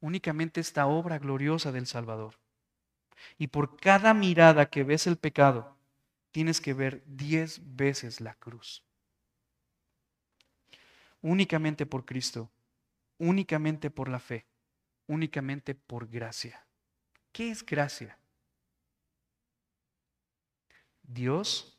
[0.00, 2.34] únicamente esta obra gloriosa del Salvador.
[3.38, 5.76] Y por cada mirada que ves el pecado,
[6.32, 8.82] tienes que ver diez veces la cruz.
[11.22, 12.50] Únicamente por Cristo,
[13.18, 14.46] únicamente por la fe,
[15.06, 16.66] únicamente por gracia.
[17.32, 18.18] ¿Qué es gracia?
[21.02, 21.78] Dios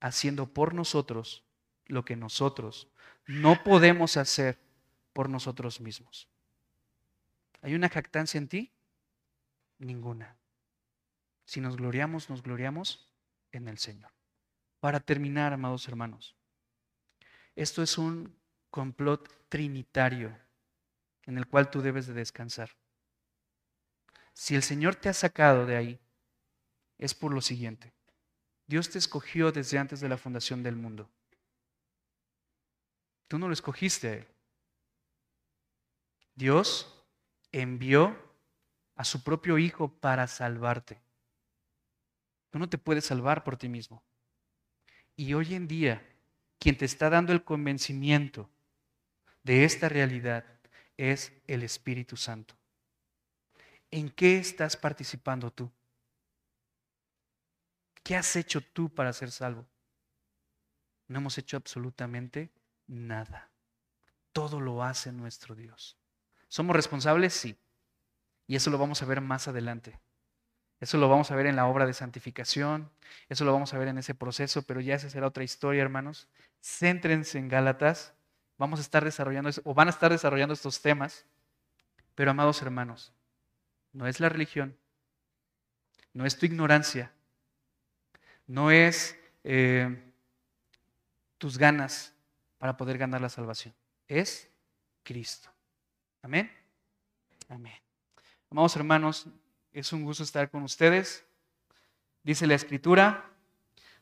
[0.00, 1.44] haciendo por nosotros
[1.86, 2.88] lo que nosotros
[3.26, 4.58] no podemos hacer
[5.12, 6.28] por nosotros mismos.
[7.62, 8.72] ¿Hay una jactancia en ti?
[9.78, 10.37] Ninguna.
[11.48, 13.10] Si nos gloriamos, nos gloriamos
[13.52, 14.12] en el Señor.
[14.80, 16.36] Para terminar, amados hermanos,
[17.56, 18.38] esto es un
[18.68, 20.38] complot trinitario
[21.22, 22.76] en el cual tú debes de descansar.
[24.34, 26.00] Si el Señor te ha sacado de ahí,
[26.98, 27.94] es por lo siguiente.
[28.66, 31.08] Dios te escogió desde antes de la fundación del mundo.
[33.26, 34.28] Tú no lo escogiste.
[36.34, 37.02] Dios
[37.52, 38.14] envió
[38.96, 41.07] a su propio Hijo para salvarte.
[42.50, 44.02] Tú no te puedes salvar por ti mismo.
[45.16, 46.02] Y hoy en día,
[46.58, 48.48] quien te está dando el convencimiento
[49.42, 50.44] de esta realidad
[50.96, 52.54] es el Espíritu Santo.
[53.90, 55.70] ¿En qué estás participando tú?
[58.02, 59.66] ¿Qué has hecho tú para ser salvo?
[61.08, 62.50] No hemos hecho absolutamente
[62.86, 63.50] nada.
[64.32, 65.96] Todo lo hace nuestro Dios.
[66.48, 67.32] ¿Somos responsables?
[67.32, 67.58] Sí.
[68.46, 69.98] Y eso lo vamos a ver más adelante.
[70.80, 72.90] Eso lo vamos a ver en la obra de santificación,
[73.28, 76.28] eso lo vamos a ver en ese proceso, pero ya esa será otra historia, hermanos.
[76.60, 78.14] Céntrense en Gálatas,
[78.58, 81.26] vamos a estar desarrollando, o van a estar desarrollando estos temas,
[82.14, 83.12] pero amados hermanos,
[83.92, 84.76] no es la religión,
[86.12, 87.12] no es tu ignorancia,
[88.46, 90.12] no es eh,
[91.38, 92.14] tus ganas
[92.58, 93.74] para poder ganar la salvación,
[94.06, 94.48] es
[95.02, 95.50] Cristo.
[96.22, 96.52] Amén.
[97.48, 97.80] Amén.
[98.50, 99.26] Amados hermanos,
[99.72, 101.24] es un gusto estar con ustedes.
[102.22, 103.30] Dice la escritura,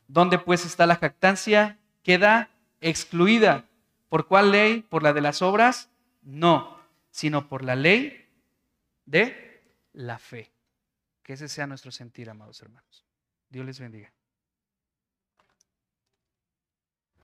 [0.07, 1.77] ¿dónde pues está la jactancia?
[2.03, 2.49] Queda
[2.81, 3.65] excluida.
[4.09, 4.81] ¿Por cuál ley?
[4.81, 5.89] ¿Por la de las obras?
[6.21, 6.79] No,
[7.11, 8.25] sino por la ley
[9.05, 9.63] de
[9.93, 10.51] la fe.
[11.23, 13.05] Que ese sea nuestro sentir, amados hermanos.
[13.49, 14.11] Dios les bendiga.